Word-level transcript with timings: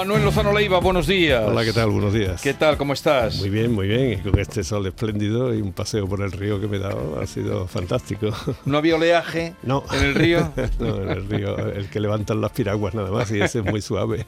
Manuel 0.00 0.24
Lozano 0.24 0.54
Leiva, 0.54 0.80
buenos 0.80 1.06
días. 1.06 1.44
Hola, 1.46 1.62
¿qué 1.62 1.74
tal? 1.74 1.90
Buenos 1.90 2.14
días. 2.14 2.40
¿Qué 2.40 2.54
tal? 2.54 2.78
¿Cómo 2.78 2.94
estás? 2.94 3.36
Muy 3.36 3.50
bien, 3.50 3.70
muy 3.70 3.86
bien. 3.86 4.12
Y 4.12 4.16
con 4.16 4.38
este 4.38 4.64
sol 4.64 4.86
espléndido 4.86 5.54
y 5.54 5.60
un 5.60 5.74
paseo 5.74 6.08
por 6.08 6.22
el 6.22 6.32
río 6.32 6.58
que 6.58 6.68
me 6.68 6.78
he 6.78 6.80
dado 6.80 7.20
ha 7.20 7.26
sido 7.26 7.68
fantástico. 7.68 8.30
¿No 8.64 8.78
había 8.78 8.94
oleaje 8.96 9.52
No. 9.62 9.84
en 9.92 10.02
el 10.02 10.14
río? 10.14 10.50
no, 10.78 11.02
en 11.02 11.10
el 11.10 11.28
río, 11.28 11.54
el 11.58 11.90
que 11.90 12.00
levantan 12.00 12.40
las 12.40 12.50
piraguas 12.52 12.94
nada 12.94 13.10
más 13.10 13.30
y 13.30 13.42
ese 13.42 13.58
es 13.58 13.64
muy 13.66 13.82
suave. 13.82 14.24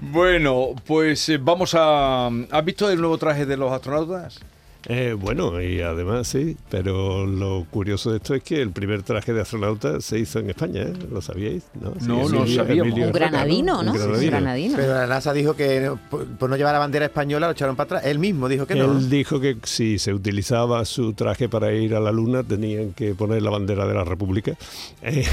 Bueno, 0.00 0.70
pues 0.84 1.28
eh, 1.28 1.38
vamos 1.40 1.76
a... 1.78 2.26
¿Has 2.50 2.64
visto 2.64 2.90
el 2.90 2.98
nuevo 3.00 3.18
traje 3.18 3.46
de 3.46 3.56
los 3.56 3.70
astronautas? 3.70 4.40
Eh, 4.86 5.14
bueno, 5.18 5.60
y 5.60 5.80
además 5.80 6.28
sí, 6.28 6.56
pero 6.70 7.26
lo 7.26 7.66
curioso 7.68 8.10
de 8.10 8.18
esto 8.18 8.34
es 8.34 8.42
que 8.44 8.62
el 8.62 8.70
primer 8.70 9.02
traje 9.02 9.32
de 9.32 9.40
astronauta 9.40 10.00
se 10.00 10.18
hizo 10.20 10.38
en 10.38 10.50
España, 10.50 10.82
¿eh? 10.82 10.92
¿Lo 11.10 11.20
sabíais? 11.20 11.64
No, 11.80 11.92
No, 12.06 12.28
no 12.28 12.46
sabíamos. 12.46 12.92
Un 12.94 13.00
Herrera, 13.00 13.12
granadino, 13.30 13.82
¿no? 13.82 13.90
Un 13.92 13.96
Un 13.96 14.02
granadino. 14.02 14.30
granadino. 14.30 14.76
Pero 14.76 14.94
la 14.94 15.06
NASA 15.06 15.32
dijo 15.32 15.56
que 15.56 15.90
por, 16.08 16.48
no 16.48 16.56
llevar 16.56 16.72
la 16.74 16.78
bandera 16.78 17.06
española 17.06 17.48
lo 17.48 17.52
echaron 17.52 17.74
para 17.74 17.86
atrás. 17.86 18.06
Él 18.06 18.18
mismo 18.20 18.48
dijo 18.48 18.66
que 18.66 18.76
no. 18.76 18.92
Él 18.98 19.10
dijo 19.10 19.40
que 19.40 19.56
si 19.64 19.98
se 19.98 20.14
utilizaba 20.14 20.84
su 20.84 21.12
traje 21.12 21.48
para 21.48 21.72
ir 21.72 21.94
a 21.94 22.00
la 22.00 22.12
Luna 22.12 22.44
tenían 22.44 22.92
que 22.92 23.14
poner 23.14 23.42
la 23.42 23.50
bandera 23.50 23.84
de 23.86 23.94
la 23.94 24.04
República 24.04 24.56
eh, 25.02 25.24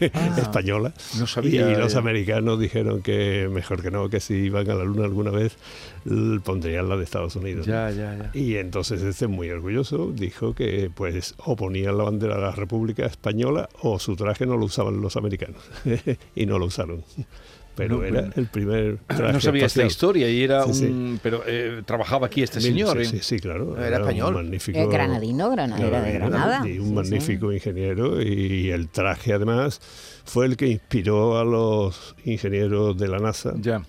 española. 0.38 0.92
No 1.18 1.26
sabía, 1.26 1.70
Y 1.70 1.76
los 1.76 1.94
eh. 1.94 1.98
americanos 1.98 2.60
dijeron 2.60 3.02
que 3.02 3.48
mejor 3.50 3.82
que 3.82 3.90
no, 3.90 4.08
que 4.08 4.20
si 4.20 4.34
iban 4.34 4.70
a 4.70 4.74
la 4.74 4.84
Luna 4.84 5.04
alguna 5.04 5.30
vez 5.32 5.56
pondrían 6.44 6.88
la 6.88 6.96
de 6.96 7.04
Estados 7.04 7.36
Unidos. 7.36 7.66
¿no? 7.66 7.72
Ya, 7.72 7.90
ya, 7.90 8.16
ya. 8.16 8.30
Y 8.38 8.56
entonces 8.56 8.91
este 9.00 9.26
muy 9.28 9.48
orgulloso 9.50 10.12
dijo 10.12 10.54
que 10.54 10.90
pues 10.94 11.34
o 11.38 11.56
ponían 11.56 11.96
la 11.96 12.04
bandera 12.04 12.34
de 12.34 12.40
la 12.42 12.50
República 12.52 13.06
Española 13.06 13.68
o 13.80 13.98
su 13.98 14.16
traje 14.16 14.44
no 14.44 14.56
lo 14.56 14.66
usaban 14.66 15.00
los 15.00 15.16
americanos 15.16 15.62
y 16.34 16.44
no 16.46 16.58
lo 16.58 16.66
usaron. 16.66 17.04
Pero 17.74 17.96
No, 17.96 18.04
era 18.04 18.28
el 18.36 18.48
primer 18.48 18.98
traje 19.06 19.32
No 19.32 19.40
sabía 19.40 19.64
esta 19.64 19.80
espacial. 19.80 19.86
historia 19.86 20.28
y 20.30 20.42
era 20.42 20.64
Sí, 20.64 20.74
sí. 20.74 20.84
un... 20.84 21.18
Pero 21.22 21.42
eh, 21.46 21.80
trabajaba 21.86 22.26
aquí 22.26 22.42
este 22.42 22.60
señor. 22.60 22.98
Sí, 22.98 23.02
¿eh? 23.02 23.04
sí, 23.06 23.18
sí, 23.22 23.38
claro. 23.38 23.82
Era 23.82 23.96
español. 23.96 24.36
Un 24.36 24.42
magnífico. 24.42 24.78
Eh, 24.78 24.86
granadino, 24.88 25.50
Grana- 25.50 25.78
era 25.80 26.02
de 26.02 26.12
Granada. 26.12 26.68
Y 26.68 26.78
un 26.78 26.84
Sí, 26.84 26.88
sí. 26.88 26.92
magnífico 26.92 27.50
ingeniero. 27.50 28.20
Y 28.20 28.68
el 28.70 28.90
traje, 28.90 29.32
además, 29.32 29.80
fue 30.26 30.44
el 30.44 30.58
que 30.58 30.66
inspiró 30.66 31.38
a 31.38 31.44
los 31.46 32.14
ingenieros 32.26 32.98
de 32.98 33.08
la 33.08 33.20
NASA 33.20 33.54
Ya. 33.58 33.82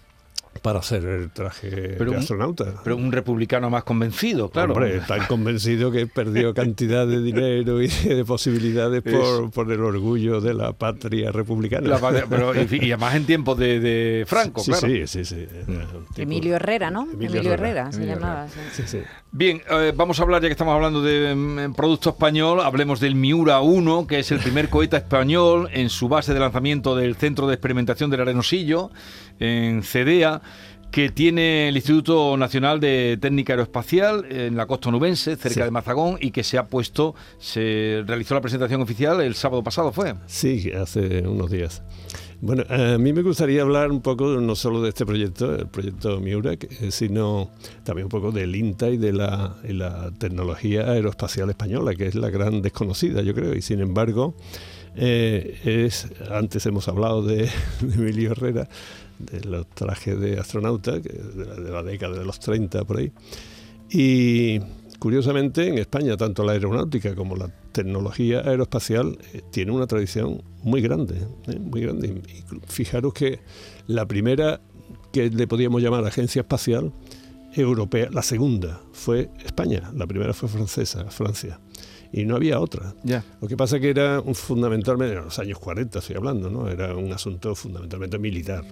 Para 0.64 0.80
hacer 0.80 1.04
el 1.06 1.30
traje 1.30 1.70
Pero 1.70 2.06
de 2.06 2.10
un- 2.12 2.24
astronauta. 2.24 2.82
Pero 2.84 2.96
un 2.96 3.12
republicano 3.12 3.70
más 3.70 3.84
convencido, 3.84 4.50
claro. 4.50 4.74
Hombre, 4.74 5.02
tan 5.08 5.26
convencido 5.28 5.92
que 5.92 6.08
perdió 6.08 6.54
cantidad 6.56 7.06
de 7.06 7.22
dinero 7.22 7.82
y 7.84 7.88
de 7.90 8.26
posibilidades 8.26 9.04
por, 9.04 9.52
por 9.52 9.72
el 9.72 9.82
orgullo 9.82 10.42
de 10.42 10.54
la 10.56 10.74
patria 10.74 11.32
republicana. 11.32 11.88
La 11.88 12.26
pero, 12.30 12.54
y, 12.56 12.68
y 12.86 12.92
además 12.94 13.14
en 13.16 13.26
tiempos 13.26 13.58
de, 13.60 13.80
de 13.80 14.24
Franco, 14.26 14.62
sí, 14.62 14.72
claro. 14.72 14.88
sí, 14.88 15.06
sí, 15.08 15.26
sí. 15.26 15.46
Tipo- 16.16 16.22
Emilio 16.22 16.56
Herrera, 16.56 16.90
¿no? 16.90 17.04
Emilio 17.04 17.28
Emilio, 17.42 17.54
Herrera. 17.54 17.70
Herrera, 17.90 17.92
se 17.92 17.98
Emilio 17.98 18.16
llamaba. 18.16 18.48
sí. 18.48 18.60
Sí, 18.74 18.84
sí. 18.88 19.00
Bien, 19.36 19.62
eh, 19.70 19.92
vamos 19.96 20.20
a 20.20 20.24
hablar, 20.24 20.42
ya 20.44 20.48
que 20.48 20.52
estamos 20.54 20.74
hablando 20.76 21.02
de 21.02 21.34
mm, 21.36 21.74
producto 21.74 22.12
español, 22.12 22.62
hablemos 22.62 23.00
del 23.00 23.16
Miura 23.16 23.62
1, 23.62 24.08
que 24.08 24.20
es 24.20 24.32
el 24.32 24.40
primer 24.40 24.70
cohete 24.70 24.96
español 24.98 25.70
en 25.74 25.90
su 25.90 26.08
base 26.08 26.34
de 26.34 26.40
lanzamiento 26.40 26.96
del 26.96 27.16
Centro 27.16 27.48
de 27.48 27.56
Experimentación 27.56 28.10
del 28.12 28.22
Arenosillo, 28.22 28.92
en 29.44 29.84
CEDEA, 29.84 30.42
que 30.92 31.10
tiene 31.10 31.70
el 31.70 31.76
Instituto 31.76 32.38
Nacional 32.38 32.80
de 32.80 33.18
Técnica 33.20 33.54
Aeroespacial 33.54 34.26
en 34.32 34.56
la 34.56 34.68
costa 34.68 34.90
onubense, 34.90 35.36
cerca 35.36 35.50
Sí. 35.56 35.60
de 35.62 35.72
Mazagón, 35.72 36.18
y 36.22 36.30
que 36.32 36.44
se 36.44 36.58
ha 36.60 36.66
puesto, 36.68 37.16
se 37.40 38.04
realizó 38.06 38.36
la 38.36 38.42
presentación 38.42 38.80
oficial 38.82 39.20
el 39.22 39.34
sábado 39.34 39.64
pasado, 39.64 39.92
¿fue? 39.92 40.14
Sí, 40.28 40.72
hace 40.72 41.28
unos 41.28 41.50
días. 41.50 41.82
Bueno, 42.42 42.64
a 42.70 42.98
mí 43.00 43.12
me 43.14 43.22
gustaría 43.22 43.62
hablar 43.62 43.90
un 43.90 44.02
poco 44.02 44.28
no 44.40 44.54
solo 44.56 44.82
de 44.82 44.90
este 44.90 45.06
proyecto, 45.06 45.56
el 45.56 45.68
proyecto 45.68 46.20
Miura, 46.20 46.52
eh, 46.54 46.92
sino 46.92 47.50
también 47.84 48.06
un 48.06 48.10
poco 48.10 48.32
del 48.32 48.54
INTA 48.56 48.90
y 48.90 48.98
de 48.98 49.14
la, 49.14 49.56
y 49.68 49.72
la 49.74 50.12
tecnología 50.20 50.92
aeroespacial 50.92 51.50
española, 51.50 51.96
que 51.96 52.06
es 52.06 52.16
la 52.16 52.30
gran 52.30 52.62
desconocida, 52.62 53.22
yo 53.22 53.34
creo. 53.34 53.56
Y 53.56 53.62
sin 53.62 53.80
embargo, 53.80 54.36
eh, 54.96 55.58
es 55.64 56.08
antes 56.30 56.66
hemos 56.66 56.88
hablado 56.90 57.24
de, 57.24 57.50
de 57.82 57.94
Emilio 57.96 58.32
Herrera, 58.32 58.68
de 59.20 59.42
los 59.46 59.68
trajes 59.70 60.20
de 60.20 60.40
astronauta, 60.40 61.00
de, 61.00 61.72
la, 61.72 61.84
década 61.84 62.18
de 62.18 62.26
los 62.26 62.40
30 62.40 62.84
por 62.86 62.98
ahí. 62.98 63.12
Y 63.90 64.60
curiosamente 65.00 65.68
en 65.68 65.78
España 65.78 66.18
tanto 66.18 66.44
la 66.44 66.54
aeronáutica 66.54 67.16
como 67.16 67.36
la 67.36 67.50
tecnología 67.72 68.40
aeroespacial 68.40 69.18
eh, 69.34 69.42
tiene 69.52 69.72
una 69.72 69.88
tradición 69.88 70.42
muy 70.62 70.82
grande, 70.82 71.16
eh, 71.48 71.60
muy 71.60 71.82
grande. 71.82 72.22
Fijaros 72.68 73.14
que 73.14 73.40
la 73.88 74.08
primera 74.08 74.62
que 75.12 75.30
le 75.30 75.48
podíamos 75.48 75.82
llamar 75.82 76.06
agencia 76.06 76.42
espacial 76.42 76.92
europea, 77.54 78.10
la 78.12 78.24
segunda 78.24 78.82
fue 78.94 79.30
España, 79.46 79.92
la 79.96 80.08
primera 80.08 80.34
fue 80.34 80.50
francesa, 80.50 81.06
Francia. 81.12 81.60
Y 82.16 82.26
no 82.26 82.36
había 82.36 82.60
otra. 82.60 82.94
Ya. 83.04 83.24
Lo 83.42 83.48
que 83.48 83.58
pasa 83.58 83.80
que 83.80 83.90
era 83.90 84.22
un 84.22 84.36
fundamentalmente, 84.36 85.18
en 85.18 85.26
los 85.26 85.40
años 85.40 85.58
40 85.58 85.98
estoy 85.98 86.16
hablando, 86.16 86.48
¿no? 86.48 86.70
Era 86.70 86.96
un 86.96 87.12
asunto 87.12 87.56
fundamentalmente 87.56 88.20
militar. 88.20 88.64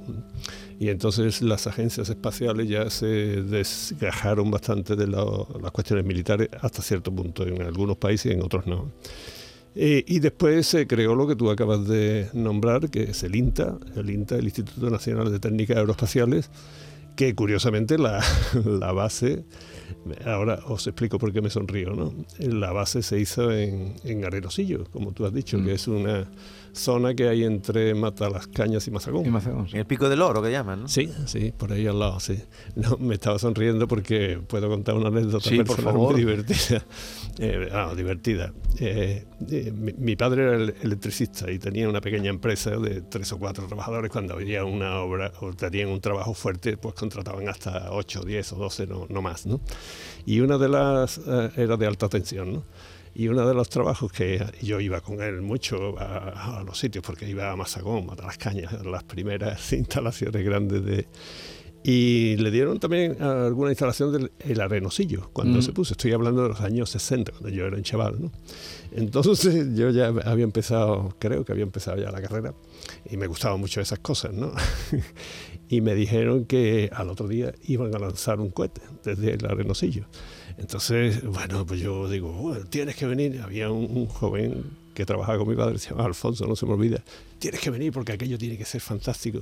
Y 0.79 0.89
entonces 0.89 1.41
las 1.41 1.65
agencias 1.65 2.07
espaciales 2.09 2.69
ya 2.69 2.87
se 2.91 3.07
desgajaron 3.07 4.51
bastante 4.51 4.95
de 4.95 5.07
las 5.07 5.71
cuestiones 5.71 6.05
militares 6.05 6.49
hasta 6.61 6.83
cierto 6.83 7.11
punto, 7.11 7.45
en 7.45 7.63
algunos 7.63 7.97
países 7.97 8.31
y 8.31 8.35
en 8.35 8.43
otros 8.43 8.67
no. 8.67 8.91
Eh, 9.73 10.03
y 10.05 10.19
después 10.19 10.67
se 10.67 10.85
creó 10.85 11.15
lo 11.15 11.27
que 11.27 11.35
tú 11.35 11.49
acabas 11.49 11.87
de 11.87 12.29
nombrar, 12.33 12.89
que 12.91 13.03
es 13.03 13.23
el 13.23 13.35
INTA, 13.35 13.77
el 13.95 14.09
INTA, 14.11 14.35
el 14.35 14.45
Instituto 14.45 14.89
Nacional 14.89 15.31
de 15.31 15.39
Técnicas 15.39 15.77
Aeroespaciales, 15.77 16.51
que 17.15 17.33
curiosamente 17.33 17.97
la, 17.97 18.23
la 18.65 18.91
base, 18.91 19.45
ahora 20.25 20.59
os 20.67 20.85
explico 20.87 21.17
por 21.19 21.31
qué 21.33 21.41
me 21.41 21.49
sonrío, 21.49 21.91
¿no? 21.93 22.13
La 22.39 22.71
base 22.71 23.01
se 23.03 23.19
hizo 23.19 23.51
en, 23.51 23.95
en 24.03 24.25
Arerosillo, 24.25 24.85
como 24.91 25.11
tú 25.11 25.25
has 25.25 25.33
dicho, 25.33 25.57
Mm. 25.57 25.65
que 25.65 25.73
es 25.73 25.87
una 25.87 26.27
zona 26.73 27.13
que 27.13 27.27
hay 27.27 27.43
entre 27.43 27.93
Matalascañas 27.93 28.87
y 28.87 28.91
Mazagón. 28.91 29.25
En 29.25 29.31
Mazagón, 29.31 29.67
sí. 29.69 29.77
El 29.77 29.85
pico 29.85 30.07
del 30.09 30.21
oro 30.21 30.41
que 30.41 30.51
llaman, 30.51 30.81
¿no? 30.83 30.87
Sí, 30.87 31.11
sí, 31.25 31.51
por 31.55 31.71
ahí 31.73 31.87
al 31.87 31.99
lado, 31.99 32.19
sí. 32.19 32.39
No, 32.75 32.97
me 32.97 33.15
estaba 33.15 33.37
sonriendo 33.39 33.87
porque 33.87 34.39
puedo 34.47 34.69
contar 34.69 34.95
una 34.95 35.09
anécdota 35.09 35.49
Sí, 35.49 35.57
personal 35.57 35.95
muy 35.95 36.15
divertida. 36.19 36.83
Eh, 37.39 37.69
ah, 37.71 37.93
divertida. 37.95 38.53
Eh, 38.79 39.25
eh, 39.49 39.71
mi, 39.75 39.93
mi 39.93 40.15
padre 40.15 40.43
era 40.43 40.55
el- 40.55 40.75
electricista 40.81 41.51
y 41.51 41.59
tenía 41.59 41.87
una 41.89 42.01
pequeña 42.01 42.29
empresa 42.29 42.71
de 42.71 43.01
tres 43.01 43.31
o 43.33 43.37
cuatro 43.39 43.65
trabajadores. 43.67 44.11
Cuando 44.11 44.33
había 44.35 44.63
una 44.65 44.99
obra 45.01 45.31
o 45.41 45.53
tenían 45.53 45.89
un 45.89 45.99
trabajo 46.01 46.33
fuerte, 46.33 46.77
pues 46.77 46.95
contrataban 46.95 47.47
hasta 47.49 47.91
8, 47.91 48.23
10 48.23 48.53
o 48.53 48.55
12, 48.57 48.87
no, 48.87 49.05
no 49.09 49.21
más, 49.21 49.45
¿no? 49.45 49.61
Y 50.25 50.39
una 50.39 50.57
de 50.57 50.69
las 50.69 51.19
eh, 51.25 51.49
era 51.57 51.77
de 51.77 51.87
alta 51.87 52.07
tensión, 52.09 52.53
¿no? 52.53 52.63
Y 53.13 53.27
uno 53.27 53.45
de 53.47 53.53
los 53.53 53.67
trabajos 53.69 54.11
que 54.11 54.45
yo 54.61 54.79
iba 54.79 55.01
con 55.01 55.21
él 55.21 55.41
mucho 55.41 55.99
a, 55.99 56.59
a 56.59 56.63
los 56.63 56.79
sitios, 56.79 57.03
porque 57.05 57.27
iba 57.29 57.51
a 57.51 57.55
Masagón, 57.55 58.07
a 58.09 58.15
las 58.25 58.37
cañas, 58.37 58.73
a 58.73 58.83
las 58.83 59.03
primeras 59.03 59.71
instalaciones 59.73 60.43
grandes 60.45 60.83
de... 60.85 61.07
Y 61.83 62.37
le 62.37 62.51
dieron 62.51 62.79
también 62.79 63.19
alguna 63.23 63.71
instalación 63.71 64.11
del 64.11 64.31
el 64.37 64.61
arenosillo 64.61 65.31
cuando 65.33 65.57
Mm. 65.57 65.61
se 65.63 65.73
puso. 65.73 65.93
Estoy 65.95 66.11
hablando 66.11 66.43
de 66.43 66.49
los 66.49 66.61
años 66.61 66.91
60, 66.91 67.31
cuando 67.31 67.49
yo 67.49 67.65
era 67.65 67.75
un 67.75 67.81
chaval, 67.81 68.21
¿no? 68.21 68.31
Entonces 68.91 69.67
yo 69.75 69.89
ya 69.89 70.13
había 70.25 70.43
empezado, 70.43 71.15
creo 71.17 71.43
que 71.43 71.51
había 71.53 71.63
empezado 71.63 71.97
ya 71.97 72.11
la 72.11 72.21
carrera 72.21 72.53
y 73.09 73.17
me 73.17 73.25
gustaban 73.25 73.59
mucho 73.59 73.81
esas 73.81 73.97
cosas, 73.97 74.31
¿no? 74.31 74.51
y 75.69 75.81
me 75.81 75.95
dijeron 75.95 76.45
que 76.45 76.91
al 76.93 77.09
otro 77.09 77.27
día 77.27 77.51
iban 77.63 77.95
a 77.95 77.97
lanzar 77.97 78.39
un 78.39 78.51
cohete 78.51 78.81
desde 79.03 79.33
el 79.33 79.45
arenosillo. 79.47 80.05
Entonces, 80.61 81.23
bueno, 81.25 81.65
pues 81.65 81.79
yo 81.81 82.07
digo, 82.09 82.31
"Bueno, 82.31 82.65
tienes 82.69 82.95
que 82.95 83.05
venir. 83.05 83.41
Había 83.43 83.69
un, 83.69 83.85
un 83.97 84.05
joven 84.05 84.63
que 84.93 85.05
trabajaba 85.05 85.39
con 85.39 85.49
mi 85.49 85.55
padre, 85.55 85.79
se 85.79 85.89
llama 85.89 86.05
Alfonso, 86.05 86.45
no 86.47 86.55
se 86.55 86.65
me 86.65 86.73
olvida. 86.73 87.01
Tienes 87.39 87.59
que 87.59 87.69
venir 87.69 87.91
porque 87.91 88.11
aquello 88.13 88.37
tiene 88.37 88.57
que 88.57 88.65
ser 88.65 88.81
fantástico. 88.81 89.41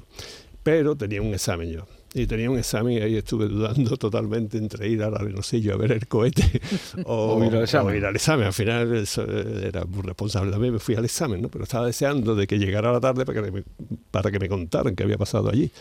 Pero 0.63 0.95
tenía 0.95 1.21
un 1.21 1.33
examen 1.33 1.69
yo. 1.71 1.85
Y 2.13 2.25
tenía 2.25 2.49
un 2.49 2.57
examen 2.57 2.93
y 2.97 3.01
ahí 3.01 3.15
estuve 3.17 3.47
dudando 3.47 3.95
totalmente 3.97 4.57
entre 4.57 4.87
ir 4.89 5.03
al 5.03 5.15
arenosillo 5.15 5.73
a 5.73 5.77
ver 5.77 5.91
el 5.91 6.07
cohete 6.07 6.61
o, 7.05 7.35
O 7.35 7.43
ir 7.45 7.55
al 7.55 7.63
examen. 7.63 7.93
o 7.93 7.97
ir 7.97 8.05
al 8.05 8.15
examen. 8.15 8.45
Al 8.47 8.53
final 8.53 8.95
eso 8.95 9.23
era 9.25 9.85
muy 9.85 10.01
responsable 10.01 10.51
también, 10.51 10.73
me 10.73 10.79
fui 10.79 10.95
al 10.95 11.05
examen, 11.05 11.41
¿no? 11.41 11.49
Pero 11.49 11.63
estaba 11.63 11.85
deseando 11.85 12.35
de 12.35 12.47
que 12.47 12.57
llegara 12.57 12.91
la 12.91 12.99
tarde 12.99 13.25
para 13.25 13.41
que 13.43 13.51
me, 13.51 13.63
para 14.11 14.31
que 14.31 14.39
me 14.39 14.47
contaran 14.49 14.95
qué 14.95 15.03
había 15.03 15.17
pasado 15.17 15.49
allí. 15.49 15.71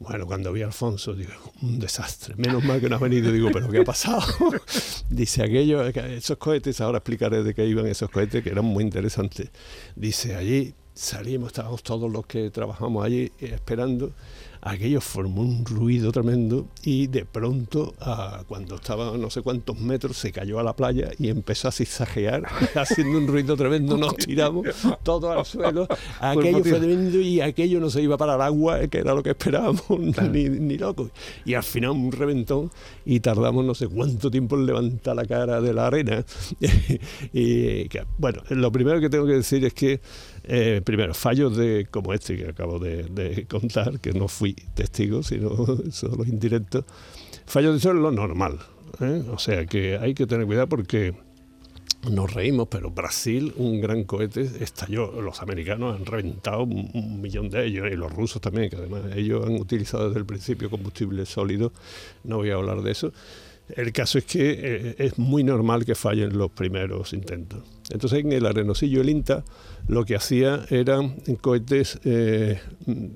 Bueno, 0.00 0.26
cuando 0.26 0.50
vi 0.50 0.62
a 0.62 0.66
Alfonso, 0.66 1.14
digo, 1.14 1.30
un 1.60 1.78
desastre. 1.78 2.34
Menos 2.36 2.64
mal 2.64 2.80
que 2.80 2.88
no 2.88 2.96
ha 2.96 2.98
venido. 2.98 3.30
Digo, 3.30 3.50
¿pero 3.52 3.68
qué 3.68 3.80
ha 3.80 3.84
pasado? 3.84 4.22
Dice, 5.10 5.42
aquello, 5.42 5.86
esos 5.86 6.38
cohetes, 6.38 6.80
ahora 6.80 6.98
explicaré 6.98 7.42
de 7.42 7.52
qué 7.52 7.66
iban 7.66 7.86
esos 7.86 8.08
cohetes, 8.10 8.42
que 8.42 8.48
eran 8.48 8.64
muy 8.64 8.82
interesantes. 8.82 9.50
Dice, 9.94 10.36
allí 10.36 10.74
salimos, 10.94 11.48
estábamos 11.48 11.82
todos 11.82 12.10
los 12.10 12.24
que 12.26 12.50
trabajamos 12.50 13.04
allí 13.04 13.30
eh, 13.40 13.52
esperando 13.52 14.14
aquello 14.62 15.00
formó 15.00 15.42
un 15.42 15.64
ruido 15.64 16.12
tremendo 16.12 16.68
y 16.84 17.06
de 17.06 17.24
pronto, 17.24 17.94
ah, 18.00 18.42
cuando 18.46 18.76
estaba 18.76 19.14
a 19.14 19.16
no 19.16 19.30
sé 19.30 19.42
cuántos 19.42 19.78
metros, 19.80 20.16
se 20.16 20.32
cayó 20.32 20.58
a 20.58 20.62
la 20.62 20.74
playa 20.74 21.10
y 21.18 21.28
empezó 21.28 21.68
a 21.68 21.72
zigzaguear, 21.72 22.44
haciendo 22.74 23.18
un 23.18 23.26
ruido 23.26 23.56
tremendo, 23.56 23.96
nos 23.96 24.16
tiramos 24.16 24.66
todos 25.02 25.36
al 25.36 25.44
suelo, 25.44 25.88
aquello 26.20 26.62
fue 26.62 26.78
tremendo 26.78 27.20
y 27.20 27.40
aquello 27.40 27.80
no 27.80 27.90
se 27.90 28.02
iba 28.02 28.16
para 28.16 28.34
el 28.34 28.42
agua, 28.42 28.86
que 28.88 28.98
era 28.98 29.14
lo 29.14 29.22
que 29.22 29.30
esperábamos, 29.30 29.82
ni, 30.30 30.48
ni 30.48 30.76
loco. 30.76 31.10
Y 31.44 31.54
al 31.54 31.62
final 31.62 31.90
un 31.90 32.12
reventón 32.12 32.70
y 33.04 33.20
tardamos 33.20 33.64
no 33.64 33.74
sé 33.74 33.88
cuánto 33.88 34.30
tiempo 34.30 34.56
en 34.56 34.66
levantar 34.66 35.16
la 35.16 35.24
cara 35.24 35.60
de 35.60 35.72
la 35.72 35.86
arena. 35.86 36.24
y 37.32 37.88
bueno, 38.18 38.42
lo 38.50 38.70
primero 38.70 39.00
que 39.00 39.08
tengo 39.08 39.26
que 39.26 39.34
decir 39.34 39.64
es 39.64 39.74
que 39.74 40.00
eh, 40.44 40.80
primero, 40.84 41.14
fallos 41.14 41.56
de 41.56 41.86
como 41.90 42.12
este 42.14 42.36
que 42.36 42.48
acabo 42.48 42.78
de, 42.78 43.46
contar, 43.48 44.00
que 44.00 44.12
no 44.12 44.28
fui 44.28 44.49
testigo, 44.74 45.22
sino 45.22 45.50
solo 45.90 46.24
indirectos. 46.24 46.84
Fallos 47.46 47.72
de 47.72 47.78
eso 47.78 47.90
es 47.90 47.96
lo 47.96 48.10
normal. 48.10 48.58
¿eh? 49.00 49.24
O 49.30 49.38
sea 49.38 49.66
que 49.66 49.98
hay 49.98 50.14
que 50.14 50.26
tener 50.26 50.46
cuidado 50.46 50.68
porque 50.68 51.14
nos 52.08 52.32
reímos, 52.32 52.68
pero 52.68 52.90
Brasil, 52.90 53.52
un 53.56 53.80
gran 53.80 54.04
cohete, 54.04 54.48
estalló. 54.60 55.20
Los 55.20 55.42
americanos 55.42 55.98
han 55.98 56.06
reventado 56.06 56.62
un, 56.62 57.20
millón 57.20 57.50
de 57.50 57.66
ellos, 57.66 57.88
y 57.90 57.96
los 57.96 58.12
rusos 58.12 58.40
también, 58.40 58.70
que 58.70 58.76
además 58.76 59.02
ellos 59.14 59.44
han 59.46 59.56
utilizado 59.56 60.06
desde 60.06 60.20
el 60.20 60.26
principio 60.26 60.70
combustible 60.70 61.26
sólido. 61.26 61.72
No 62.24 62.38
voy 62.38 62.50
a 62.50 62.54
hablar 62.54 62.82
de 62.82 62.92
eso. 62.92 63.12
El 63.76 63.92
caso 63.92 64.18
es 64.18 64.24
que 64.24 64.50
eh, 64.50 64.94
es 64.98 65.18
muy 65.18 65.44
normal 65.44 65.84
que 65.84 65.94
fallen 65.94 66.36
los 66.36 66.50
primeros 66.50 67.12
intentos. 67.12 67.62
Entonces 67.90 68.20
en 68.20 68.32
el 68.32 68.46
arenosillo, 68.46 69.00
el 69.00 69.10
INTA, 69.10 69.44
lo 69.88 70.04
que 70.04 70.14
hacía 70.14 70.64
eran 70.70 71.16
cohetes 71.40 71.98
eh, 72.04 72.60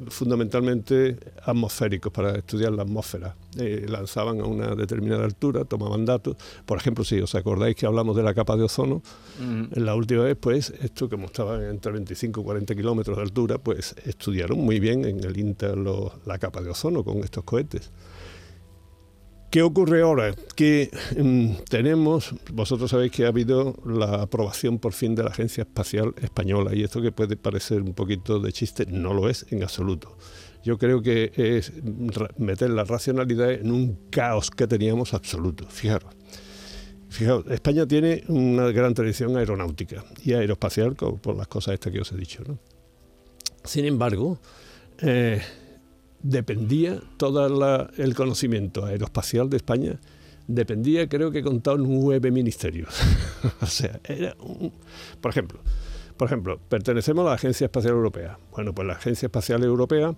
fundamentalmente 0.08 1.16
atmosféricos 1.44 2.12
para 2.12 2.36
estudiar 2.36 2.72
la 2.72 2.82
atmósfera. 2.82 3.36
Eh, 3.56 3.86
lanzaban 3.88 4.40
a 4.40 4.44
una 4.46 4.74
determinada 4.74 5.24
altura, 5.24 5.64
tomaban 5.64 6.04
datos. 6.04 6.36
Por 6.66 6.78
ejemplo, 6.78 7.04
si 7.04 7.20
os 7.20 7.34
acordáis 7.36 7.76
que 7.76 7.86
hablamos 7.86 8.16
de 8.16 8.24
la 8.24 8.34
capa 8.34 8.56
de 8.56 8.64
ozono, 8.64 9.02
en 9.38 9.86
la 9.86 9.94
última 9.94 10.24
vez, 10.24 10.36
pues 10.40 10.72
esto 10.82 11.08
como 11.08 11.26
estaba 11.26 11.64
entre 11.68 11.92
25 11.92 12.40
y 12.40 12.44
40 12.44 12.74
kilómetros 12.74 13.16
de 13.16 13.22
altura, 13.22 13.58
pues 13.58 13.94
estudiaron 14.04 14.58
muy 14.58 14.80
bien 14.80 15.04
en 15.04 15.22
el 15.22 15.36
INTA 15.36 15.74
la 16.26 16.38
capa 16.38 16.60
de 16.60 16.70
ozono 16.70 17.04
con 17.04 17.18
estos 17.18 17.44
cohetes. 17.44 17.92
¿Qué 19.54 19.62
ocurre 19.62 20.02
ahora? 20.02 20.34
Que 20.56 20.90
mm, 21.16 21.62
tenemos, 21.70 22.34
vosotros 22.52 22.90
sabéis 22.90 23.12
que 23.12 23.24
ha 23.24 23.28
habido 23.28 23.76
la 23.86 24.22
aprobación 24.22 24.80
por 24.80 24.94
fin 24.94 25.14
de 25.14 25.22
la 25.22 25.30
Agencia 25.30 25.62
Espacial 25.62 26.12
Española 26.20 26.74
y 26.74 26.82
esto 26.82 27.00
que 27.00 27.12
puede 27.12 27.36
parecer 27.36 27.80
un 27.80 27.94
poquito 27.94 28.40
de 28.40 28.52
chiste, 28.52 28.84
no 28.86 29.14
lo 29.14 29.28
es 29.28 29.46
en 29.50 29.62
absoluto. 29.62 30.18
Yo 30.64 30.76
creo 30.76 31.02
que 31.02 31.30
es 31.36 31.72
meter 32.36 32.70
la 32.70 32.82
racionalidad 32.82 33.52
en 33.52 33.70
un 33.70 33.96
caos 34.10 34.50
que 34.50 34.66
teníamos 34.66 35.14
absoluto. 35.14 35.66
Fijaros. 35.68 36.12
España 37.48 37.86
tiene 37.86 38.24
una 38.26 38.72
gran 38.72 38.92
tradición 38.92 39.36
aeronáutica 39.36 40.04
y 40.24 40.32
aeroespacial 40.32 40.96
por 40.96 41.36
las 41.36 41.46
cosas 41.46 41.74
estas 41.74 41.92
que 41.92 42.00
os 42.00 42.10
he 42.10 42.16
dicho. 42.16 42.42
Sin 43.62 43.84
embargo, 43.84 44.40
eh, 44.98 45.40
dependía 46.24 47.00
todo 47.18 47.90
el 47.96 48.14
conocimiento 48.14 48.86
aeroespacial 48.86 49.50
de 49.50 49.58
España, 49.58 50.00
dependía, 50.48 51.08
creo 51.08 51.30
que 51.30 51.42
contado 51.42 51.76
nueve 51.76 52.30
ministerios. 52.30 52.98
o 53.60 53.66
sea, 53.66 54.00
era 54.04 54.34
un, 54.40 54.72
por 55.20 55.30
ejemplo, 55.30 55.60
por 56.16 56.26
ejemplo, 56.26 56.58
pertenecemos 56.68 57.26
a 57.26 57.30
la 57.30 57.34
Agencia 57.34 57.66
Espacial 57.66 57.92
Europea. 57.94 58.38
Bueno, 58.52 58.74
pues 58.74 58.88
la 58.88 58.94
Agencia 58.94 59.26
Espacial 59.26 59.62
Europea 59.62 60.14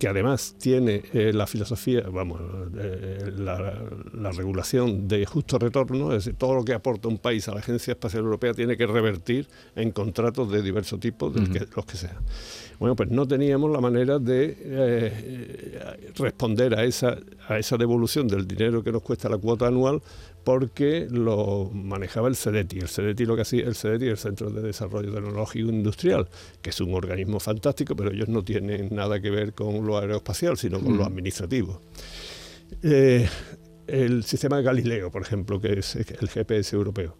que 0.00 0.08
además 0.08 0.56
tiene 0.58 1.02
eh, 1.12 1.30
la 1.34 1.46
filosofía, 1.46 2.00
vamos, 2.10 2.40
eh, 2.78 3.30
la, 3.36 4.32
regulación 4.32 5.06
de 5.06 5.26
justo 5.26 5.58
retorno, 5.58 6.12
es 6.12 6.24
decir, 6.24 6.38
todo 6.38 6.54
lo 6.54 6.64
que 6.64 6.72
aporta 6.72 7.06
un 7.06 7.18
país 7.18 7.46
a 7.48 7.52
la 7.52 7.60
Agencia 7.60 7.92
Espacial 7.92 8.24
Europea 8.24 8.54
tiene 8.54 8.78
que 8.78 8.86
revertir 8.86 9.46
en 9.76 9.92
contratos 9.92 10.50
de 10.50 10.62
diverso 10.62 10.98
tipo, 10.98 11.28
de 11.28 11.68
los 11.76 11.84
que 11.84 11.98
sean. 11.98 12.16
Bueno, 12.80 12.96
pues 12.96 13.10
no 13.10 13.28
teníamos 13.28 13.70
la 13.70 13.80
manera 13.82 14.18
de 14.18 14.56
eh, 14.58 16.10
responder 16.16 16.74
a 16.74 16.84
esa, 16.84 17.18
a 17.46 17.58
esa 17.58 17.76
devolución 17.76 18.26
del 18.26 18.48
dinero 18.48 18.82
que 18.82 18.90
nos 18.90 19.02
cuesta 19.02 19.28
la 19.28 19.36
cuota 19.36 19.66
anual 19.66 20.00
porque 20.44 21.06
lo 21.10 21.70
manejaba 21.74 22.28
el 22.28 22.36
CEDETI. 22.36 22.78
El 22.78 22.88
CEDETI 22.88 23.26
lo 23.26 23.36
que 23.36 23.42
hacía, 23.42 23.66
el 23.66 23.74
CEDETI 23.74 24.06
el 24.06 24.16
Centro 24.16 24.48
de 24.48 24.62
Desarrollo 24.62 25.12
Tecnológico 25.12 25.68
Industrial, 25.68 26.26
que 26.62 26.70
es 26.70 26.80
un 26.80 26.94
organismo 26.94 27.38
fantástico, 27.38 27.94
pero 27.94 28.12
ellos 28.12 28.28
no 28.28 28.42
tienen 28.42 28.88
nada 28.90 29.20
que 29.20 29.28
ver 29.28 29.52
con 29.52 29.86
lo 29.86 29.98
aeroespacial, 29.98 30.56
sino 30.56 30.80
con 30.80 30.96
lo 30.96 31.04
mm. 31.04 31.06
administrativo. 31.06 31.82
Eh, 32.82 33.28
el 33.90 34.24
sistema 34.24 34.56
de 34.56 34.62
Galileo, 34.62 35.10
por 35.10 35.22
ejemplo, 35.22 35.60
que 35.60 35.78
es 35.78 35.96
el 35.96 36.28
GPS 36.28 36.74
europeo. 36.74 37.16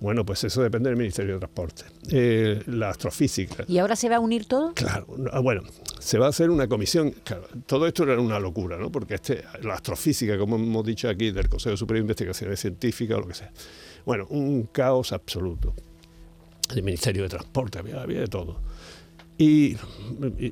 Bueno, 0.00 0.24
pues 0.24 0.44
eso 0.44 0.62
depende 0.62 0.88
del 0.88 0.98
Ministerio 0.98 1.34
de 1.34 1.40
Transporte. 1.40 1.84
Eh, 2.10 2.62
la 2.66 2.90
astrofísica. 2.90 3.64
¿Y 3.68 3.78
ahora 3.78 3.96
se 3.96 4.08
va 4.08 4.16
a 4.16 4.20
unir 4.20 4.46
todo? 4.46 4.74
Claro, 4.74 5.06
ah, 5.32 5.40
bueno, 5.40 5.62
se 5.98 6.18
va 6.18 6.26
a 6.26 6.28
hacer 6.30 6.50
una 6.50 6.68
comisión. 6.68 7.14
todo 7.66 7.86
esto 7.86 8.04
era 8.04 8.20
una 8.20 8.38
locura, 8.38 8.76
¿no? 8.78 8.90
Porque 8.90 9.14
este, 9.14 9.44
la 9.62 9.74
astrofísica, 9.74 10.38
como 10.38 10.56
hemos 10.56 10.84
dicho 10.84 11.08
aquí, 11.08 11.30
del 11.30 11.48
Consejo 11.48 11.76
Superior 11.76 12.02
de 12.02 12.12
Investigaciones 12.12 12.60
Científicas 12.60 13.18
o 13.18 13.20
lo 13.20 13.28
que 13.28 13.34
sea. 13.34 13.52
Bueno, 14.04 14.26
un 14.30 14.64
caos 14.72 15.12
absoluto. 15.12 15.74
El 16.74 16.82
Ministerio 16.82 17.24
de 17.24 17.28
Transporte, 17.28 17.78
había, 17.78 18.00
había 18.00 18.20
de 18.20 18.28
todo. 18.28 18.60
Y, 19.38 19.76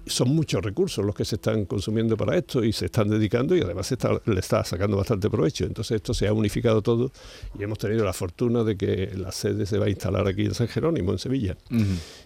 son 0.06 0.34
muchos 0.34 0.62
recursos 0.62 1.04
los 1.04 1.14
que 1.14 1.24
se 1.24 1.36
están 1.36 1.64
consumiendo 1.66 2.16
para 2.16 2.36
esto 2.36 2.64
y 2.64 2.72
se 2.72 2.86
están 2.86 3.08
dedicando 3.08 3.54
y 3.54 3.60
además 3.60 3.86
se 3.86 3.94
está, 3.94 4.20
le 4.24 4.40
está 4.40 4.64
sacando 4.64 4.96
bastante 4.96 5.28
provecho. 5.28 5.64
Entonces 5.64 5.96
esto 5.96 6.14
se 6.14 6.26
ha 6.26 6.32
unificado 6.32 6.82
todo 6.82 7.12
y 7.58 7.62
hemos 7.62 7.78
tenido 7.78 8.04
la 8.04 8.12
fortuna 8.12 8.64
de 8.64 8.76
que 8.76 9.12
la 9.16 9.32
sede 9.32 9.66
se 9.66 9.78
va 9.78 9.86
a 9.86 9.90
instalar 9.90 10.26
aquí 10.26 10.46
en 10.46 10.54
San 10.54 10.68
Jerónimo, 10.68 11.12
en 11.12 11.18
Sevilla. 11.18 11.56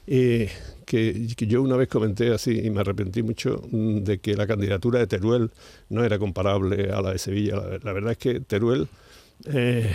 que, 0.07 1.27
yo 1.37 1.63
una 1.63 1.77
vez 1.77 1.89
comenté 1.89 2.33
así 2.33 2.61
y 2.61 2.71
me 2.71 2.81
arrepentí 2.81 3.23
mucho 3.23 3.63
mm, 3.71 3.99
de 3.99 4.19
que 4.19 4.35
la 4.37 4.47
candidatura 4.47 5.01
de 5.01 5.07
Teruel 5.07 5.51
no 5.89 6.05
era 6.05 6.19
comparable 6.19 6.91
a 6.93 7.03
la 7.03 7.13
de 7.13 7.19
Sevilla. 7.19 7.57
la 7.83 7.93
verdad 7.93 8.13
es 8.13 8.19
que 8.19 8.41
Teruel 8.41 8.89
eh, 9.47 9.95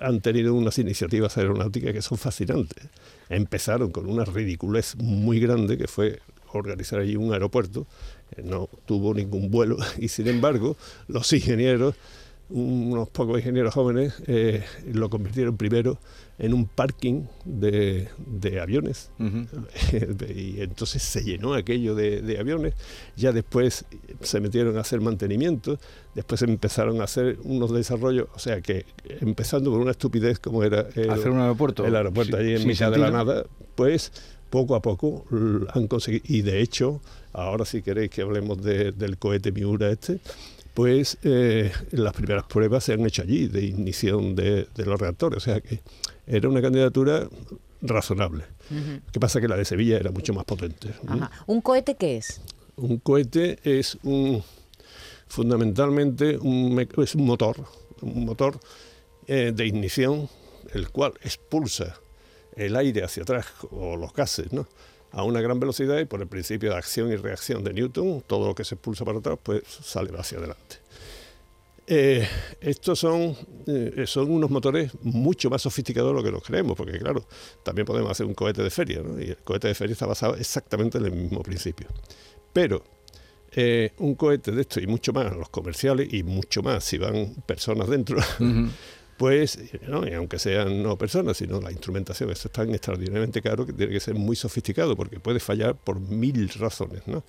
han 0.00 0.20
tenido 0.20 0.54
unas 0.54 0.78
iniciativas 0.78 1.36
aeronáuticas 1.36 1.92
que 1.92 2.02
son 2.02 2.18
fascinantes. 2.18 2.88
Empezaron 3.28 3.90
con 3.90 4.06
una 4.06 4.24
ridiculez 4.24 4.96
muy 4.96 5.40
grande 5.40 5.78
que 5.78 5.88
fue 5.88 6.20
organizar 6.52 7.00
allí 7.00 7.16
un 7.16 7.32
aeropuerto, 7.32 7.86
no 8.42 8.68
tuvo 8.86 9.14
ningún 9.14 9.50
vuelo 9.50 9.76
y 9.98 10.08
sin 10.08 10.28
embargo 10.28 10.76
los 11.08 11.32
ingenieros 11.32 11.94
unos 12.48 13.08
pocos 13.08 13.38
ingenieros 13.38 13.74
jóvenes 13.74 14.14
eh, 14.26 14.64
lo 14.92 15.10
convirtieron 15.10 15.56
primero 15.56 15.98
en 16.38 16.54
un 16.54 16.66
parking 16.66 17.24
de, 17.44 18.08
aviones. 18.60 19.10
Y 20.34 20.60
entonces 20.60 21.02
se 21.02 21.24
llenó 21.24 21.54
aquello 21.54 21.94
de, 21.94 22.36
aviones. 22.38 22.74
Ya 23.16 23.32
después 23.32 23.84
se 24.20 24.40
metieron 24.40 24.76
a 24.76 24.82
hacer 24.82 25.00
mantenimiento. 25.00 25.78
Después 26.14 26.42
empezaron 26.42 27.00
a 27.00 27.04
hacer 27.04 27.38
unos 27.42 27.72
desarrollos. 27.72 28.28
O 28.34 28.38
sea 28.38 28.60
que 28.60 28.84
empezando 29.20 29.70
con 29.70 29.80
una 29.80 29.92
estupidez 29.92 30.38
como 30.38 30.62
era 30.62 30.86
el, 30.94 31.10
hacer 31.10 31.30
un 31.30 31.40
aeropuerto. 31.40 31.84
el 31.84 31.96
aeropuerto 31.96 32.36
allí 32.36 32.54
en 32.54 32.66
mitad 32.66 32.90
de 32.90 32.98
la 32.98 33.10
nada 33.10 33.44
pues 33.74 34.12
poco 34.50 34.74
a 34.74 34.82
poco 34.82 35.26
han 35.74 35.86
conseguido 35.88 36.24
y 36.28 36.42
de 36.42 36.60
hecho 36.60 37.00
ahora 37.32 37.64
si 37.64 37.82
queréis 37.82 38.10
que 38.10 38.22
hablemos 38.22 38.62
del 38.62 39.18
cohete 39.18 39.52
Miura 39.52 39.90
este 39.90 40.20
pues 40.76 41.16
eh, 41.22 41.72
las 41.92 42.12
primeras 42.12 42.44
pruebas 42.44 42.84
se 42.84 42.92
han 42.92 43.00
hecho 43.06 43.22
allí 43.22 43.48
de 43.48 43.64
ignición 43.64 44.36
de, 44.36 44.68
los 44.76 45.00
reactores. 45.00 45.38
O 45.38 45.40
sea 45.40 45.62
que 45.62 45.80
era 46.26 46.50
una 46.50 46.60
candidatura 46.60 47.26
razonable. 47.80 48.44
¿Qué 49.10 49.18
pasa? 49.18 49.40
Que 49.40 49.48
la 49.48 49.56
de 49.56 49.64
Sevilla 49.64 49.96
era 49.96 50.10
mucho 50.10 50.34
más 50.34 50.44
potente. 50.44 50.90
¿Un 51.46 51.62
cohete 51.62 51.94
qué 51.94 52.18
es? 52.18 52.42
Un 52.76 52.98
cohete 52.98 53.58
es 53.64 53.96
un 54.02 54.42
fundamentalmente 55.28 56.36
un, 56.36 56.86
es 56.98 57.14
un 57.14 57.24
motor, 57.24 57.56
un 58.02 58.26
motor 58.26 58.60
eh, 59.28 59.52
de 59.56 59.66
ignición, 59.66 60.28
el 60.74 60.90
cual 60.90 61.14
expulsa 61.22 61.98
el 62.54 62.76
aire 62.76 63.02
hacia 63.02 63.22
atrás 63.22 63.46
o 63.70 63.96
los 63.96 64.12
gases, 64.12 64.52
¿no? 64.52 64.68
A 65.16 65.22
una 65.22 65.40
gran 65.40 65.58
velocidad 65.58 65.98
y 65.98 66.04
por 66.04 66.20
el 66.20 66.28
principio 66.28 66.70
de 66.70 66.76
acción 66.76 67.10
y 67.10 67.16
reacción 67.16 67.64
de 67.64 67.72
Newton, 67.72 68.22
todo 68.26 68.48
lo 68.48 68.54
que 68.54 68.64
se 68.64 68.74
expulsa 68.74 69.02
para 69.02 69.18
atrás 69.18 69.38
pues 69.42 69.62
sale 69.66 70.10
hacia 70.14 70.36
adelante. 70.36 70.76
Eh, 71.86 72.28
estos 72.60 72.98
son, 72.98 73.34
eh, 73.66 74.04
son 74.06 74.30
unos 74.30 74.50
motores 74.50 74.92
mucho 75.02 75.48
más 75.48 75.62
sofisticados 75.62 76.10
de 76.10 76.16
lo 76.16 76.22
que 76.22 76.30
nos 76.30 76.42
creemos, 76.42 76.76
porque 76.76 76.98
claro, 76.98 77.24
también 77.62 77.86
podemos 77.86 78.10
hacer 78.10 78.26
un 78.26 78.34
cohete 78.34 78.62
de 78.62 78.68
feria, 78.68 79.00
y 79.18 79.30
el 79.30 79.38
cohete 79.38 79.68
de 79.68 79.74
feria 79.74 79.94
está 79.94 80.04
basado 80.04 80.34
exactamente 80.34 80.98
en 80.98 81.06
el 81.06 81.12
mismo 81.12 81.42
principio. 81.42 81.88
Pero 82.52 82.84
eh, 83.52 83.92
un 83.98 84.16
cohete 84.16 84.52
de 84.52 84.60
esto 84.60 84.80
y 84.80 84.86
mucho 84.86 85.14
más, 85.14 85.34
los 85.34 85.48
comerciales 85.48 86.12
y 86.12 86.24
mucho 86.24 86.62
más 86.62 86.84
si 86.84 86.98
van 86.98 87.36
personas 87.46 87.88
dentro. 87.88 88.18
pues, 89.16 89.58
¿no? 89.86 90.06
y 90.06 90.12
aunque 90.12 90.38
sean 90.38 90.82
no 90.82 90.96
personas, 90.98 91.36
sino 91.36 91.60
la 91.60 91.72
instrumentación, 91.72 92.30
eso 92.30 92.48
es 92.48 92.52
tan 92.52 92.70
extraordinariamente 92.70 93.40
caro 93.40 93.64
que 93.64 93.72
tiene 93.72 93.92
que 93.92 94.00
ser 94.00 94.14
muy 94.14 94.36
sofisticado 94.36 94.96
porque 94.96 95.18
puede 95.20 95.40
fallar 95.40 95.74
por 95.74 95.98
mil 96.00 96.48
razones, 96.50 97.02
¿no? 97.06 97.24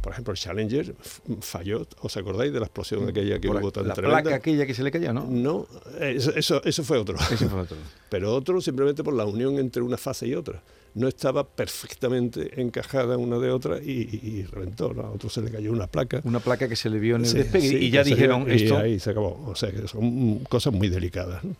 Por 0.00 0.12
ejemplo, 0.12 0.32
el 0.32 0.38
Challenger 0.38 0.94
falló, 1.40 1.86
¿os 2.00 2.16
acordáis 2.16 2.52
de 2.52 2.60
la 2.60 2.66
explosión 2.66 3.08
aquella 3.08 3.40
que 3.40 3.48
Por 3.48 3.56
hubo 3.56 3.72
tan 3.72 3.88
la 3.88 3.94
tremenda? 3.94 4.22
placa 4.22 4.36
aquella 4.36 4.66
que 4.66 4.74
se 4.74 4.82
le 4.82 4.90
cayó, 4.90 5.12
¿no? 5.12 5.26
No, 5.26 5.66
eso, 5.98 6.34
eso, 6.34 6.62
eso 6.62 6.84
fue 6.84 6.98
otro. 6.98 7.16
Ese 7.30 7.48
fue 7.48 7.60
otro. 7.60 7.76
Pero 8.10 8.34
otro 8.34 8.60
simplemente 8.60 9.02
por 9.02 9.14
la 9.14 9.24
unión 9.24 9.58
entre 9.58 9.82
una 9.82 9.96
fase 9.96 10.26
y 10.26 10.34
otra. 10.34 10.62
No 10.94 11.08
estaba 11.08 11.44
perfectamente 11.44 12.60
encajada 12.60 13.16
una 13.18 13.38
de 13.38 13.50
otra 13.50 13.82
y, 13.82 13.90
y- 14.22 14.46
reventó. 14.50 14.94
¿no? 14.94 15.02
A 15.02 15.10
otro 15.10 15.28
se 15.28 15.42
le 15.42 15.50
cayó 15.50 15.72
una 15.72 15.86
placa. 15.88 16.20
Una 16.24 16.40
placa 16.40 16.68
que 16.68 16.76
se 16.76 16.88
le 16.88 16.98
vio 17.00 17.16
en 17.16 17.22
el 17.22 17.28
Sí, 17.28 17.38
despegue 17.38 17.68
sí, 17.68 17.76
y 17.76 17.90
ya 17.90 18.04
dijeron 18.04 18.44
dio- 18.44 18.54
y 18.54 18.62
esto. 18.62 18.78
ahí 18.78 19.00
se 19.00 19.10
acabó. 19.10 19.44
O 19.48 19.56
sea 19.56 19.72
que 19.72 19.88
son 19.88 20.38
cosas 20.44 20.72
muy 20.72 20.88
delicadas. 20.88 21.42
¿no? 21.44 21.54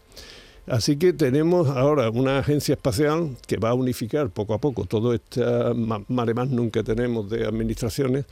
Así 0.66 0.96
que 0.96 1.12
tenemos 1.12 1.68
ahora 1.68 2.08
una 2.10 2.38
agencia 2.38 2.74
espacial 2.74 3.36
que 3.46 3.58
va 3.58 3.70
a 3.70 3.74
unificar 3.74 4.30
poco 4.30 4.54
a 4.54 4.58
poco 4.60 4.86
todo 4.86 5.12
este 5.12 5.42
ma- 5.74 6.02
mare 6.08 6.32
magnum 6.32 6.70
que 6.70 6.82
tenemos 6.82 7.28
de 7.28 7.44
administraciones 7.46 8.24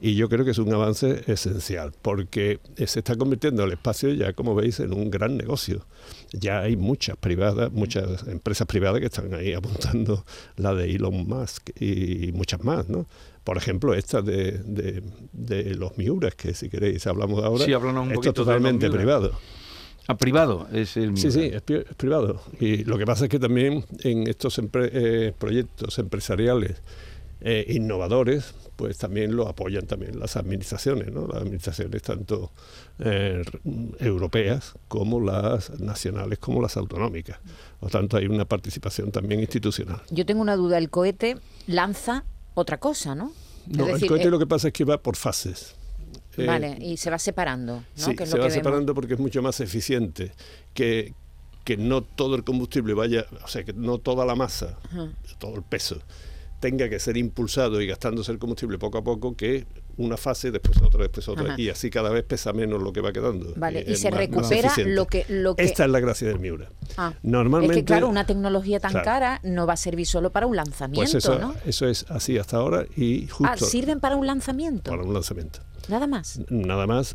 y 0.00 0.14
yo 0.14 0.28
creo 0.28 0.44
que 0.44 0.52
es 0.52 0.58
un 0.58 0.72
avance 0.72 1.22
esencial 1.26 1.92
porque 2.00 2.60
se 2.76 3.00
está 3.00 3.16
convirtiendo 3.16 3.64
el 3.64 3.72
espacio 3.72 4.12
ya, 4.14 4.32
como 4.32 4.54
veis, 4.54 4.78
en 4.80 4.92
un 4.92 5.10
gran 5.10 5.36
negocio. 5.36 5.84
Ya 6.32 6.60
hay 6.60 6.76
muchas 6.76 7.16
privadas, 7.16 7.72
muchas 7.72 8.26
empresas 8.28 8.66
privadas 8.68 9.00
que 9.00 9.06
están 9.06 9.34
ahí 9.34 9.52
apuntando 9.52 10.24
la 10.56 10.74
de 10.74 10.92
Elon 10.94 11.26
Musk 11.28 11.70
y 11.80 12.30
muchas 12.32 12.62
más, 12.62 12.88
¿no? 12.88 13.06
Por 13.42 13.56
ejemplo, 13.56 13.94
esta 13.94 14.22
de, 14.22 14.52
de- 14.64 15.02
de 15.32 15.74
los 15.74 15.96
Miuras, 15.98 16.34
que 16.36 16.54
si 16.54 16.68
queréis 16.68 17.06
hablamos 17.06 17.42
ahora. 17.42 17.64
Sí, 17.64 17.72
un 18.06 18.12
esto 18.12 18.28
es 18.28 18.34
totalmente 18.34 18.86
privado. 18.90 19.32
A 20.10 20.16
privado 20.16 20.66
es 20.72 20.96
el 20.96 21.16
Sí, 21.16 21.28
Miura. 21.28 21.30
sí, 21.30 21.50
es, 21.54 21.62
pri- 21.62 21.84
es 21.88 21.94
privado. 21.96 22.42
Y 22.58 22.84
lo 22.84 22.98
que 22.98 23.06
pasa 23.06 23.24
es 23.24 23.30
que 23.30 23.38
también 23.38 23.84
en 24.02 24.26
estos 24.26 24.58
empre- 24.58 24.90
eh, 24.92 25.32
proyectos 25.38 25.98
empresariales 25.98 26.76
eh, 27.42 27.64
innovadores, 27.68 28.54
pues 28.76 28.98
también 28.98 29.34
lo 29.34 29.48
apoyan 29.48 29.86
también 29.86 30.18
las 30.18 30.36
administraciones, 30.36 31.10
¿no? 31.12 31.26
Las 31.26 31.38
administraciones 31.42 32.02
tanto 32.02 32.50
eh, 32.98 33.42
europeas 33.98 34.74
como 34.88 35.20
las 35.20 35.78
nacionales 35.80 36.38
como 36.38 36.60
las 36.60 36.76
autonómicas. 36.76 37.38
Por 37.78 37.90
tanto, 37.90 38.16
hay 38.16 38.26
una 38.26 38.44
participación 38.44 39.10
también 39.10 39.40
institucional. 39.40 40.02
Yo 40.10 40.26
tengo 40.26 40.42
una 40.42 40.56
duda. 40.56 40.76
El 40.78 40.90
cohete 40.90 41.36
lanza 41.66 42.24
otra 42.54 42.78
cosa, 42.78 43.14
¿no? 43.14 43.32
No, 43.66 43.86
es 43.86 43.92
decir, 43.94 44.04
el 44.04 44.08
cohete 44.08 44.28
eh, 44.28 44.30
lo 44.30 44.38
que 44.38 44.46
pasa 44.46 44.68
es 44.68 44.74
que 44.74 44.84
va 44.84 44.98
por 44.98 45.16
fases. 45.16 45.76
Eh, 46.36 46.46
Vale, 46.46 46.76
y 46.80 46.96
se 46.96 47.10
va 47.10 47.18
separando, 47.18 47.76
¿no? 47.76 47.84
Sí, 47.94 48.14
que 48.14 48.22
es 48.24 48.30
se 48.30 48.36
lo 48.36 48.42
va 48.42 48.48
vemos. 48.48 48.54
separando 48.54 48.94
porque 48.94 49.14
es 49.14 49.20
mucho 49.20 49.42
más 49.42 49.60
eficiente 49.60 50.32
que, 50.74 51.12
que 51.64 51.76
no 51.76 52.02
todo 52.02 52.36
el 52.36 52.44
combustible 52.44 52.94
vaya, 52.94 53.26
o 53.44 53.48
sea, 53.48 53.64
que 53.64 53.72
no 53.72 53.98
toda 53.98 54.24
la 54.24 54.34
masa, 54.36 54.78
todo 55.38 55.56
el 55.56 55.62
peso, 55.62 56.00
tenga 56.60 56.88
que 56.88 56.98
ser 56.98 57.16
impulsado 57.16 57.80
y 57.80 57.86
gastándose 57.86 58.30
el 58.32 58.38
combustible 58.38 58.78
poco 58.78 58.98
a 58.98 59.02
poco 59.04 59.34
que 59.36 59.66
una 59.96 60.16
fase, 60.16 60.50
después 60.50 60.80
otra, 60.80 61.02
después 61.02 61.28
otra, 61.28 61.44
Ajá. 61.52 61.60
y 61.60 61.68
así 61.68 61.90
cada 61.90 62.08
vez 62.10 62.22
pesa 62.24 62.52
menos 62.54 62.80
lo 62.82 62.92
que 62.92 63.00
va 63.02 63.12
quedando. 63.12 63.52
Vale, 63.56 63.84
y 63.86 63.92
es 63.92 64.00
se 64.00 64.10
más- 64.10 64.20
recupera 64.20 64.72
lo 64.86 65.06
que, 65.06 65.26
lo 65.28 65.54
que... 65.56 65.64
Esta 65.64 65.84
es 65.84 65.90
la 65.90 66.00
gracia 66.00 66.28
del 66.28 66.38
Miura. 66.38 66.70
Ah, 66.96 67.12
Normalmente... 67.22 67.74
es 67.74 67.80
que 67.80 67.84
claro, 67.84 68.08
una 68.08 68.24
tecnología 68.24 68.78
tan 68.80 68.92
Claro. 68.92 69.04
cara 69.04 69.40
no 69.42 69.66
va 69.66 69.74
a 69.74 69.76
servir 69.76 70.06
solo 70.06 70.30
para 70.30 70.46
un 70.46 70.56
lanzamiento, 70.56 71.02
Pues 71.12 71.14
eso, 71.16 71.38
¿no? 71.38 71.54
eso 71.66 71.86
es 71.86 72.06
así 72.08 72.38
hasta 72.38 72.56
ahora 72.58 72.86
y 72.96 73.24
Ah, 73.24 73.32
justo 73.32 73.64
sirven 73.66 74.00
para 74.00 74.16
un 74.16 74.26
lanzamiento, 74.26 74.90
para 74.90 75.02
un 75.02 75.12
lanzamiento. 75.12 75.60
Nada 75.88 76.06
más. 76.06 76.40
Nada 76.48 76.86
más, 76.86 77.14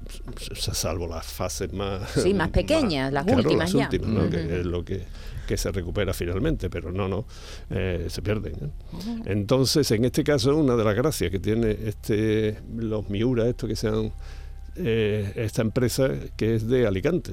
salvo 0.58 1.08
las 1.08 1.26
fases 1.26 1.72
más... 1.74 2.10
Sí, 2.12 2.34
más 2.34 2.50
pequeñas, 2.50 3.12
las 3.12 3.26
claro, 3.26 3.42
últimas 3.42 3.74
las 3.74 3.92
ya. 3.92 3.98
últimas. 3.98 4.30
Que 4.30 4.60
es 4.60 4.66
lo 4.66 4.84
que, 4.84 5.06
que 5.48 5.58
se 5.58 5.72
recupera 5.72 6.14
finalmente, 6.14 6.70
pero 6.70 6.92
no, 6.92 7.08
no, 7.08 7.26
eh, 7.70 8.08
se 8.10 8.22
pierden. 8.22 8.54
¿eh? 8.54 9.22
Entonces, 9.26 9.90
en 9.92 10.06
este 10.06 10.24
caso, 10.24 10.56
una 10.56 10.76
de 10.76 10.84
las 10.84 10.96
gracias 10.96 11.32
que 11.32 11.40
tiene 11.40 11.78
este 11.86 12.60
los 12.76 13.10
Miura, 13.10 13.48
esto 13.48 13.68
que 13.68 13.76
sean 13.76 14.12
eh, 14.76 15.32
esta 15.36 15.62
empresa 15.62 16.10
que 16.36 16.56
es 16.56 16.68
de 16.68 16.86
Alicante. 16.86 17.32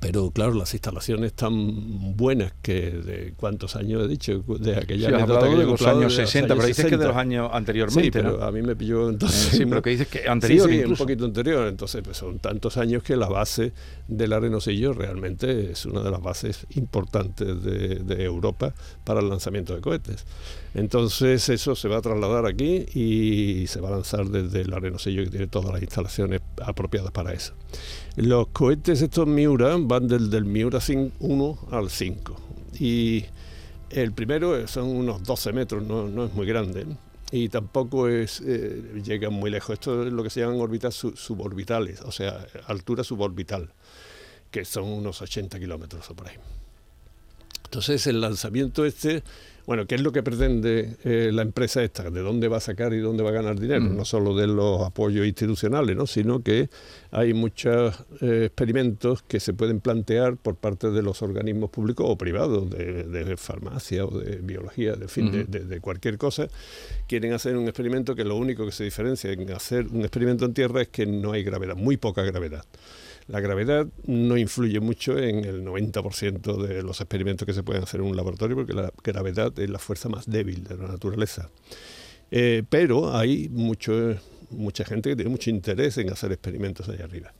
Pero 0.00 0.30
claro, 0.30 0.54
las 0.54 0.72
instalaciones 0.74 1.32
tan 1.32 2.16
buenas 2.16 2.52
que 2.62 2.90
de 2.92 3.34
cuántos 3.36 3.74
años 3.74 4.04
he 4.04 4.08
dicho, 4.08 4.44
de 4.46 4.74
Sí, 4.74 4.80
aquella 4.80 5.08
has 5.08 5.14
anécdota 5.14 5.38
hablado 5.40 5.50
que 5.56 5.58
de 5.58 5.66
los 5.66 5.82
años 5.82 5.98
de 5.98 6.04
los 6.04 6.14
60, 6.14 6.54
pero 6.54 6.66
dices 6.68 6.84
que 6.84 6.90
de 6.92 6.96
60. 6.98 7.08
los 7.08 7.16
años 7.16 7.50
anteriormente, 7.52 8.02
Sí, 8.04 8.10
pero 8.12 8.38
¿no? 8.38 8.44
a 8.44 8.52
mí 8.52 8.62
me 8.62 8.76
pilló 8.76 9.08
entonces. 9.10 9.56
Sí, 9.58 9.66
pero 9.66 9.82
que 9.82 9.90
dices 9.90 10.06
que 10.06 10.28
anterior 10.28 10.68
Sí, 10.68 10.74
sí, 10.74 10.80
incluso. 10.82 11.02
un 11.02 11.06
poquito 11.06 11.24
anterior. 11.24 11.66
Entonces, 11.66 12.02
pues 12.04 12.16
son 12.16 12.38
tantos 12.38 12.76
años 12.76 13.02
que 13.02 13.16
la 13.16 13.28
base 13.28 13.72
del 14.06 14.32
arenosillo 14.32 14.92
realmente 14.92 15.72
es 15.72 15.84
una 15.84 16.00
de 16.02 16.10
las 16.12 16.22
bases 16.22 16.66
importantes 16.76 17.60
de, 17.64 17.96
de 17.96 18.24
Europa 18.24 18.74
para 19.02 19.18
el 19.18 19.28
lanzamiento 19.28 19.74
de 19.74 19.80
cohetes. 19.80 20.26
Entonces, 20.74 21.48
eso 21.48 21.74
se 21.74 21.88
va 21.88 21.96
a 21.96 22.02
trasladar 22.02 22.46
aquí 22.46 22.86
y 22.94 23.66
se 23.66 23.80
va 23.80 23.88
a 23.88 23.92
lanzar 23.92 24.26
desde 24.28 24.60
el 24.60 24.72
arenosillo 24.72 25.24
que 25.24 25.30
tiene 25.30 25.46
todas 25.48 25.72
las 25.72 25.82
instalaciones 25.82 26.40
apropiadas 26.62 27.10
para 27.10 27.32
eso. 27.32 27.54
Los 28.20 28.48
cohetes 28.48 29.00
estos 29.00 29.28
Miura 29.28 29.76
van 29.78 30.08
del, 30.08 30.28
del 30.28 30.44
Miura 30.44 30.80
1 31.20 31.58
al 31.70 31.88
5. 31.88 32.36
Y 32.80 33.24
el 33.90 34.12
primero 34.12 34.66
son 34.66 34.88
unos 34.88 35.22
12 35.22 35.52
metros, 35.52 35.84
no, 35.84 36.08
no 36.08 36.24
es 36.24 36.34
muy 36.34 36.44
grande. 36.46 36.84
Y 37.30 37.48
tampoco 37.48 38.08
es 38.08 38.40
eh, 38.44 39.00
llega 39.04 39.30
muy 39.30 39.50
lejos. 39.50 39.74
Esto 39.74 40.04
es 40.04 40.12
lo 40.12 40.22
que 40.24 40.30
se 40.30 40.40
llaman 40.40 40.60
órbitas 40.60 40.94
su- 40.94 41.14
suborbitales, 41.16 42.00
o 42.00 42.10
sea, 42.10 42.44
altura 42.66 43.04
suborbital, 43.04 43.70
que 44.50 44.64
son 44.64 44.84
unos 44.88 45.22
80 45.22 45.58
kilómetros 45.60 46.10
o 46.10 46.14
por 46.16 46.28
ahí. 46.28 46.36
Entonces 47.68 48.06
el 48.06 48.22
lanzamiento 48.22 48.86
este, 48.86 49.22
bueno, 49.66 49.86
¿qué 49.86 49.96
es 49.96 50.00
lo 50.00 50.10
que 50.10 50.22
pretende 50.22 50.96
eh, 51.04 51.30
la 51.34 51.42
empresa 51.42 51.82
esta? 51.84 52.08
¿De 52.10 52.20
dónde 52.22 52.48
va 52.48 52.56
a 52.56 52.60
sacar 52.60 52.94
y 52.94 52.98
dónde 53.00 53.22
va 53.22 53.28
a 53.28 53.32
ganar 53.34 53.60
dinero? 53.60 53.82
Mm. 53.82 53.94
No 53.94 54.06
solo 54.06 54.34
de 54.34 54.46
los 54.46 54.80
apoyos 54.86 55.26
institucionales, 55.26 55.94
¿no? 55.94 56.06
sino 56.06 56.42
que 56.42 56.70
hay 57.10 57.34
muchos 57.34 57.94
eh, 58.22 58.44
experimentos 58.46 59.20
que 59.22 59.38
se 59.38 59.52
pueden 59.52 59.80
plantear 59.80 60.38
por 60.38 60.56
parte 60.56 60.90
de 60.90 61.02
los 61.02 61.20
organismos 61.20 61.68
públicos 61.68 62.06
o 62.08 62.16
privados, 62.16 62.70
de, 62.70 63.04
de 63.04 63.36
farmacia 63.36 64.06
o 64.06 64.18
de 64.18 64.36
biología, 64.36 64.94
de, 64.94 65.06
fin, 65.06 65.30
de- 65.30 65.42
Ujú. 65.42 65.50
de- 65.52 65.64
de 65.66 65.80
cualquier 65.80 66.16
cosa. 66.16 66.48
Quieren 67.06 67.34
hacer 67.34 67.54
un 67.58 67.64
experimento 67.64 68.14
que 68.16 68.24
lo 68.24 68.36
único 68.36 68.64
que 68.64 68.72
se 68.72 68.84
diferencia 68.84 69.30
en 69.30 69.52
hacer 69.52 69.88
un 69.88 70.00
experimento 70.00 70.46
en 70.46 70.54
tierra 70.54 70.80
es 70.80 70.88
que 70.88 71.04
no 71.04 71.32
hay 71.32 71.42
gravedad, 71.42 71.76
muy 71.76 71.98
poca 71.98 72.22
gravedad. 72.22 72.64
La 73.28 73.40
gravedad 73.40 73.86
no 74.06 74.36
influye 74.36 74.80
mucho 74.80 75.18
en 75.18 75.44
el 75.44 75.64
90% 75.64 76.56
de 76.66 76.82
los 76.82 77.00
experimentos 77.00 77.46
que 77.46 77.52
se 77.52 77.62
pueden 77.62 77.82
hacer 77.82 78.00
en 78.00 78.06
un 78.06 78.16
laboratorio 78.16 78.56
porque 78.56 78.72
la 78.72 78.90
gravedad 79.04 79.56
es 79.58 79.68
la 79.68 79.78
fuerza 79.78 80.08
más 80.08 80.26
débil 80.26 80.64
de 80.64 80.76
la 80.76 80.88
naturaleza. 80.88 81.50
Eh, 82.30 82.62
pero 82.68 83.14
hay 83.14 83.48
mucho, 83.50 84.16
mucha 84.50 84.84
gente 84.84 85.10
que 85.10 85.16
tiene 85.16 85.30
mucho 85.30 85.50
interés 85.50 85.98
en 85.98 86.10
hacer 86.10 86.32
experimentos 86.32 86.88
allá 86.88 87.04
arriba. 87.04 87.32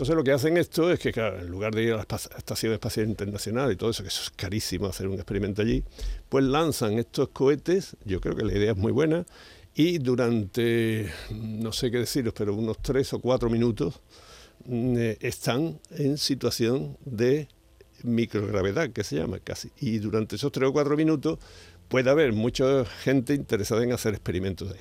Entonces 0.00 0.16
lo 0.16 0.24
que 0.24 0.32
hacen 0.32 0.56
esto 0.56 0.90
es 0.90 0.98
que, 0.98 1.12
claro, 1.12 1.40
en 1.40 1.48
lugar 1.48 1.74
de 1.74 1.82
ir 1.82 1.92
a 1.92 1.96
la 1.96 2.06
Estación 2.38 2.72
Espacial 2.72 3.06
Internacional 3.06 3.70
y 3.70 3.76
todo 3.76 3.90
eso, 3.90 4.02
que 4.02 4.08
eso 4.08 4.22
es 4.22 4.30
carísimo 4.30 4.86
hacer 4.86 5.06
un 5.06 5.14
experimento 5.14 5.60
allí, 5.60 5.84
pues 6.30 6.42
lanzan 6.44 6.98
estos 6.98 7.28
cohetes, 7.28 7.96
yo 8.06 8.20
creo 8.20 8.34
que 8.34 8.44
la 8.44 8.52
idea 8.52 8.72
es 8.72 8.78
muy 8.78 8.92
buena, 8.92 9.26
y 9.74 9.98
durante, 9.98 11.12
no 11.32 11.72
sé 11.72 11.90
qué 11.90 11.98
deciros, 11.98 12.32
pero 12.34 12.54
unos 12.54 12.78
tres 12.80 13.12
o 13.12 13.18
cuatro 13.18 13.50
minutos, 13.50 14.00
están 14.66 15.80
en 15.90 16.18
situación 16.18 16.96
de 17.04 17.48
microgravedad, 18.02 18.90
que 18.90 19.04
se 19.04 19.16
llama 19.16 19.38
casi. 19.38 19.70
Y 19.80 19.98
durante 19.98 20.36
esos 20.36 20.52
tres 20.52 20.68
o 20.68 20.72
cuatro 20.72 20.96
minutos 20.96 21.38
puede 21.88 22.10
haber 22.10 22.32
mucha 22.32 22.84
gente 22.84 23.34
interesada 23.34 23.82
en 23.82 23.92
hacer 23.92 24.14
experimentos 24.14 24.70
ahí. 24.72 24.80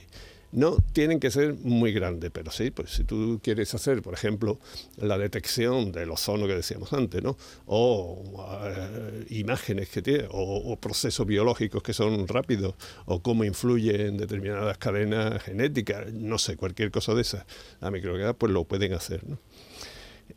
No 0.51 0.77
tienen 0.93 1.19
que 1.19 1.29
ser 1.29 1.53
muy 1.61 1.91
grandes, 1.93 2.31
pero 2.31 2.49
sí, 2.49 2.71
pues 2.71 2.89
si 2.89 3.03
tú 3.03 3.39
quieres 3.43 3.71
hacer, 3.75 4.01
por 4.01 4.15
ejemplo, 4.15 4.57
la 4.97 5.17
detección 5.19 5.91
del 5.91 6.09
ozono 6.09 6.47
que 6.47 6.55
decíamos 6.55 6.91
antes, 6.93 7.21
¿no? 7.21 7.37
O 7.67 8.47
eh, 8.65 9.25
imágenes 9.29 9.89
que 9.89 10.01
tiene, 10.01 10.25
o, 10.31 10.71
o 10.71 10.75
procesos 10.77 11.27
biológicos 11.27 11.83
que 11.83 11.93
son 11.93 12.27
rápidos, 12.27 12.73
o 13.05 13.21
cómo 13.21 13.43
influye 13.43 14.07
en 14.07 14.17
determinadas 14.17 14.77
cadenas 14.79 15.43
genéticas, 15.43 16.11
no 16.13 16.39
sé, 16.39 16.55
cualquier 16.55 16.89
cosa 16.89 17.13
de 17.13 17.21
esas, 17.21 17.45
la 17.79 17.91
microgravedad, 17.91 18.35
pues 18.35 18.51
lo 18.51 18.63
pueden 18.63 18.93
hacer, 18.93 19.27
¿no? 19.29 19.37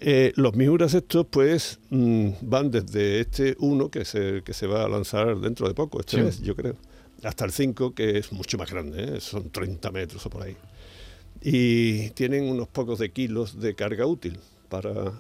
Eh, 0.01 0.33
los 0.37 0.55
Miuras 0.55 0.95
estos, 0.95 1.27
pues, 1.31 1.79
mm, 1.91 2.31
van 2.43 2.71
desde 2.71 3.21
este 3.21 3.57
1, 3.59 3.91
que 3.91 4.05
se, 4.05 4.43
que 4.45 4.53
se 4.55 4.67
va 4.67 4.85
a 4.85 4.89
lanzar 4.89 5.39
dentro 5.39 5.69
de 5.69 5.75
poco, 5.75 6.01
este 6.01 6.17
Sí. 6.17 6.23
mes, 6.23 6.41
yo 6.43 6.57
creo, 6.57 6.77
hasta 7.23 7.45
el 7.45 7.53
5, 7.53 7.95
que 7.95 8.19
es 8.19 8.33
mucho 8.33 8.59
más 8.59 8.71
grande, 8.71 9.17
¿eh? 9.17 9.21
son 9.21 9.51
30 9.51 9.91
metros 9.91 10.25
o 10.27 10.31
por 10.31 10.43
ahí. 10.43 10.57
Y 11.41 12.11
tienen 12.11 12.45
unos 12.45 12.69
pocos 12.69 12.99
de 12.99 13.11
kilos 13.11 13.61
de 13.61 13.75
carga 13.75 14.07
útil, 14.07 14.39
para 14.69 15.13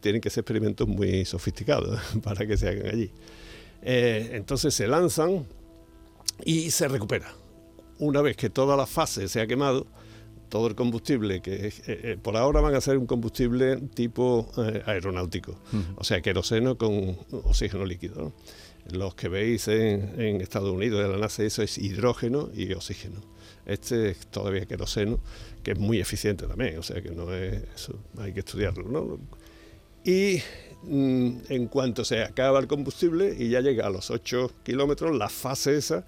tienen 0.00 0.20
que 0.20 0.30
ser 0.30 0.42
experimentos 0.42 0.86
muy 0.86 1.24
sofisticados 1.24 2.00
para 2.22 2.46
que 2.46 2.56
se 2.56 2.68
hagan 2.68 2.86
allí. 2.86 3.10
Eh, 3.82 4.30
entonces 4.34 4.74
se 4.74 4.86
lanzan 4.86 5.44
y 6.44 6.70
se 6.70 6.88
recupera. 6.88 7.34
una 7.98 8.22
vez 8.22 8.36
que 8.36 8.50
toda 8.50 8.76
la 8.76 8.86
fase 8.86 9.28
se 9.28 9.40
ha 9.40 9.46
quemado, 9.46 9.86
todo 10.52 10.66
el 10.66 10.74
combustible, 10.74 11.40
que 11.40 11.68
eh, 11.68 11.72
eh, 11.86 12.18
por 12.20 12.36
ahora 12.36 12.60
van 12.60 12.74
a 12.74 12.80
ser 12.82 12.98
un 12.98 13.06
combustible 13.06 13.78
tipo 13.94 14.50
eh, 14.58 14.82
aeronáutico, 14.84 15.58
o 15.96 16.04
sea, 16.04 16.20
queroseno 16.20 16.76
con 16.76 17.16
oxígeno 17.32 17.86
líquido. 17.86 18.22
¿no? 18.22 18.32
Los 18.92 19.14
que 19.14 19.28
veis 19.28 19.68
en, 19.68 20.20
en 20.20 20.40
Estados 20.40 20.70
Unidos 20.70 21.02
de 21.02 21.08
la 21.08 21.18
NASA, 21.18 21.42
eso 21.42 21.62
es 21.62 21.78
hidrógeno 21.78 22.50
y 22.54 22.72
oxígeno. 22.72 23.20
Este 23.66 24.10
es 24.10 24.26
todavía 24.26 24.66
queroseno, 24.66 25.18
que 25.62 25.72
es 25.72 25.78
muy 25.78 26.00
eficiente 26.00 26.46
también, 26.46 26.78
o 26.78 26.82
sea 26.82 27.00
que 27.00 27.10
no 27.10 27.32
es 27.32 27.62
eso, 27.74 27.98
hay 28.18 28.32
que 28.32 28.40
estudiarlo. 28.40 28.84
¿no? 28.88 29.18
Y 30.04 30.42
mm, 30.82 31.30
en 31.48 31.66
cuanto 31.68 32.04
se 32.04 32.22
acaba 32.22 32.58
el 32.58 32.66
combustible 32.66 33.34
y 33.38 33.48
ya 33.50 33.60
llega 33.60 33.86
a 33.86 33.90
los 33.90 34.10
8 34.10 34.50
kilómetros, 34.64 35.16
la 35.16 35.28
fase 35.28 35.76
esa 35.76 36.04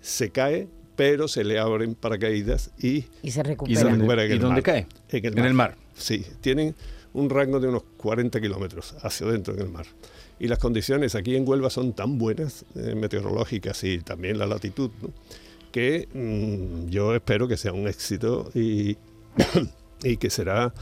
se 0.00 0.30
cae, 0.30 0.66
pero 0.96 1.28
se 1.28 1.44
le 1.44 1.58
abren 1.58 1.94
paracaídas 1.94 2.70
y, 2.78 3.04
Y 3.22 3.30
se 3.32 3.40
y 3.40 3.42
recupera. 3.42 3.80
se 3.80 3.88
recupera 3.90 4.24
en 4.24 4.30
¿Y 4.30 4.32
el 4.34 4.40
dónde 4.40 4.54
mar. 4.56 4.62
cae? 4.62 4.86
En 5.10 5.24
el 5.26 5.38
En 5.38 5.44
el 5.44 5.54
mar. 5.54 5.76
Sí, 5.96 6.24
tienen 6.40 6.74
un 7.14 7.30
rango 7.30 7.58
de 7.60 7.68
unos 7.68 7.82
40 7.96 8.40
kilómetros 8.40 8.94
hacia 9.02 9.26
adentro 9.26 9.54
en 9.54 9.60
el 9.60 9.68
mar. 9.70 9.86
Y 10.38 10.48
las 10.48 10.58
condiciones 10.58 11.14
aquí 11.14 11.36
en 11.36 11.48
Huelva 11.48 11.70
son 11.70 11.92
tan 11.94 12.18
buenas, 12.18 12.64
eh, 12.74 12.94
meteorológicas 12.94 13.82
y 13.84 13.98
también 13.98 14.36
la 14.38 14.46
latitud, 14.46 14.90
¿no? 15.00 15.10
que 15.70 16.08
mm, 16.12 16.88
yo 16.90 17.14
espero 17.14 17.48
que 17.48 17.56
sea 17.56 17.72
un 17.72 17.88
éxito 17.88 18.50
y, 18.54 18.96
y 20.04 20.16
que 20.18 20.28
será 20.30 20.72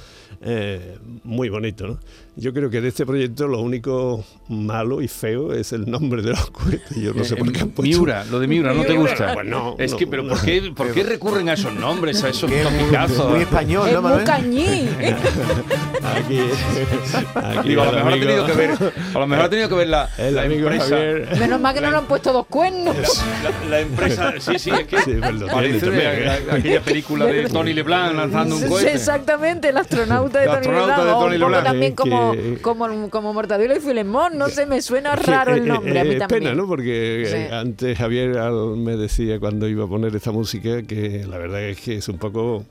eh, 0.42 0.98
muy 1.24 1.48
bonito. 1.48 1.86
¿no? 1.86 2.00
Yo 2.36 2.52
creo 2.52 2.68
que 2.70 2.80
de 2.80 2.88
este 2.88 3.06
proyecto 3.06 3.46
lo 3.46 3.60
único 3.60 4.24
malo 4.48 5.00
y 5.00 5.08
feo 5.08 5.52
es 5.52 5.72
el 5.72 5.90
nombre 5.90 6.22
de 6.22 6.30
los 6.30 6.50
cohetes. 6.50 6.96
Yo 6.96 7.12
no 7.14 7.24
sé 7.24 7.36
por 7.36 7.52
qué 7.52 7.60
han 7.60 7.70
puesto... 7.70 7.94
Eh, 7.94 7.98
Miura, 7.98 8.24
lo 8.24 8.40
de 8.40 8.46
Miura, 8.46 8.74
¿no 8.74 8.84
te 8.84 8.94
gusta? 8.94 9.34
Pues 9.34 9.46
no, 9.46 9.76
es 9.78 9.92
no, 9.92 9.98
que, 9.98 10.06
pero 10.06 10.22
no. 10.22 10.30
¿por, 10.30 10.44
qué, 10.44 10.72
¿por 10.74 10.92
qué 10.92 11.02
recurren 11.04 11.48
a 11.48 11.54
esos 11.54 11.74
nombres, 11.74 12.22
a 12.24 12.30
esos 12.30 12.50
es 12.50 12.64
muy, 12.70 12.80
topicazos? 12.80 13.30
muy 13.30 13.40
español, 13.40 13.88
Es 13.88 13.94
¿no, 13.94 14.02
muy 14.02 14.10
Manuel? 14.10 14.26
cañí. 14.26 14.88
Aquí, 16.16 16.38
aquí 17.34 17.68
Digo, 17.68 17.82
a 17.82 17.86
lo 17.86 17.92
mejor 17.92 18.12
ha 18.12 18.16
tenido 18.20 18.46
que 18.46 18.52
ver, 18.52 18.70
a 19.14 19.18
lo 19.18 19.26
mejor 19.26 19.44
ha 19.44 19.48
tenido 19.50 19.68
que 19.68 19.74
ver 19.74 19.88
la, 19.88 20.08
El 20.18 20.34
la 20.34 20.42
amigo 20.42 20.68
empresa. 20.70 20.84
Javier. 20.96 21.28
Menos 21.38 21.60
mal 21.60 21.74
que 21.74 21.80
no 21.80 21.90
le 21.90 21.96
han 21.96 22.04
puesto 22.06 22.32
dos 22.32 22.46
cuernos. 22.46 22.96
La, 23.42 23.68
la 23.70 23.80
empresa, 23.80 24.34
sí, 24.38 24.58
sí, 24.58 24.70
es 24.70 24.84
que 24.86 24.98
Sí, 25.02 25.14
pues 25.20 25.52
parece 25.52 25.90
de 25.90 26.02
también, 26.02 26.28
¿eh? 26.28 26.38
aquella 26.52 26.80
película 26.80 27.26
de 27.26 27.48
Tony 27.48 27.72
LeBlanc 27.72 28.14
lanzando 28.16 28.56
un 28.56 28.62
Sí, 28.62 28.68
cohete. 28.68 28.92
Exactamente, 28.94 29.68
el 29.70 29.76
astronauta 29.76 30.40
de 30.40 30.46
Tony 30.46 30.66
LeBlanc. 30.66 31.02
de 31.04 31.10
o 31.10 31.18
Tony 31.18 31.34
un 31.34 31.40
poco 31.40 31.50
LeBlanc. 31.50 31.64
también 31.64 31.94
como, 31.94 32.32
que- 32.32 32.58
como, 32.60 33.10
como 33.10 33.32
Mortadelo 33.32 33.76
y 33.76 33.80
Filemón. 33.80 34.36
No 34.38 34.48
sé, 34.48 34.66
me 34.66 34.80
suena 34.82 35.16
raro 35.16 35.54
el 35.54 35.62
eh, 35.62 35.66
nombre. 35.66 35.98
A 36.00 36.04
mí 36.04 36.10
eh, 36.14 36.18
también. 36.18 36.42
pena, 36.42 36.54
¿no? 36.54 36.66
Porque 36.66 37.26
Sí. 37.48 37.54
antes 37.54 37.98
Javier 37.98 38.30
me 38.76 38.96
decía 38.96 39.38
cuando 39.40 39.68
iba 39.68 39.84
a 39.84 39.88
poner 39.88 40.14
esta 40.14 40.32
música 40.32 40.82
que 40.82 41.24
la 41.28 41.38
verdad 41.38 41.62
es 41.62 41.80
que 41.80 41.96
es 41.96 42.08
un 42.08 42.18
poco, 42.18 42.64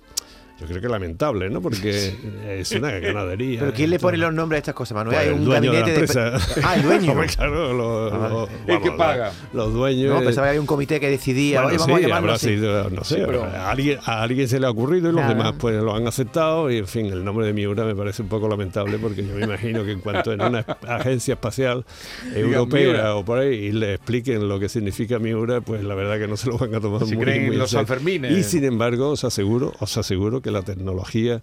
yo 0.62 0.68
creo 0.68 0.82
que 0.82 0.88
lamentable, 0.88 1.50
¿no? 1.50 1.62
Porque 1.62 2.14
es 2.60 2.72
una 2.72 2.92
ganadería. 2.92 3.60
¿Pero 3.60 3.74
quién 3.74 3.90
le 3.90 4.00
pone 4.00 4.18
los 4.18 4.34
nombres 4.34 4.58
a 4.58 4.60
estas 4.60 4.76
cosas, 4.76 4.96
Manuel? 4.96 5.16
Pues 5.16 5.28
Hay 5.28 5.34
el 5.34 5.40
un 5.40 5.46
dueño 5.46 5.72
de 5.72 5.80
la 5.82 5.88
gabinete. 5.88 6.14
Ah, 6.64 6.76
el 6.76 6.84
dueño. 6.84 7.12
Hombre, 7.14 7.28
claro, 7.28 7.74
los, 7.74 8.14
Ah, 8.14 8.30
los- 8.30 8.50
El 8.50 8.66
que 8.82 8.90
vamos, 8.90 8.96
paga. 8.98 9.32
Los 9.54 9.74
dueños. 9.74 10.14
No, 10.14 10.26
pensaba 10.26 10.46
que 10.48 10.50
había 10.50 10.62
un 10.62 10.68
comité 10.68 11.00
que 11.00 11.10
decidía. 11.10 11.62
Bueno, 11.64 11.68
Oye, 11.70 11.78
vamos 11.80 11.98
sí, 12.00 12.04
a 12.04 12.08
llamarlo 12.08 12.28
habrá 12.30 12.34
así. 12.36 12.48
sido, 12.48 12.90
no 12.90 13.04
sé, 13.04 13.16
Sí, 13.16 13.22
pero- 13.26 13.44
a, 13.44 13.72
alguien, 13.72 14.00
a 14.06 14.22
alguien 14.22 14.48
se 14.48 14.60
le 14.60 14.68
ha 14.68 14.70
ocurrido 14.70 15.10
y 15.10 15.14
los 15.14 15.22
Claro. 15.22 15.36
demás 15.36 15.54
pues 15.60 15.76
lo 15.82 15.96
han 15.96 16.08
aceptado 16.08 16.70
y 16.72 16.78
en 16.78 16.88
fin, 16.88 17.08
el 17.08 17.24
nombre 17.24 17.46
de 17.48 17.54
Miura 17.54 17.84
me 17.86 17.96
parece 17.96 18.22
un 18.22 18.28
poco 18.30 18.48
lamentable 18.48 18.98
porque 19.00 19.26
yo 19.26 19.34
me 19.36 19.44
imagino 19.46 19.84
que 19.84 19.92
en 19.94 20.00
cuanto 20.00 20.32
en 20.32 20.42
una 20.42 20.60
agencia 20.88 21.34
espacial 21.34 21.86
europea 22.36 23.16
o 23.16 23.26
por 23.26 23.40
ahí 23.40 23.54
y 23.56 23.72
le 23.72 23.96
expliquen 23.96 24.48
lo 24.48 24.60
que 24.60 24.70
significa 24.70 25.20
Miura, 25.20 25.62
pues 25.62 25.84
la 25.84 25.96
verdad 25.96 26.18
que 26.20 26.28
no 26.28 26.38
se 26.38 26.50
lo 26.50 26.58
van 26.58 26.74
a 26.76 26.80
tomar 26.80 27.06
Si 27.06 27.16
muy, 27.16 27.24
creen 27.26 27.46
muy 27.46 27.54
en 27.54 27.60
los 27.60 27.70
serio. 27.72 27.86
Sanfermines. 27.88 28.32
Y 28.38 28.44
sin 28.44 28.64
embargo, 28.64 29.10
os 29.10 29.24
aseguro, 29.24 29.74
os 29.80 29.98
aseguro 29.98 30.42
que 30.42 30.51
la 30.52 30.62
tecnología 30.62 31.42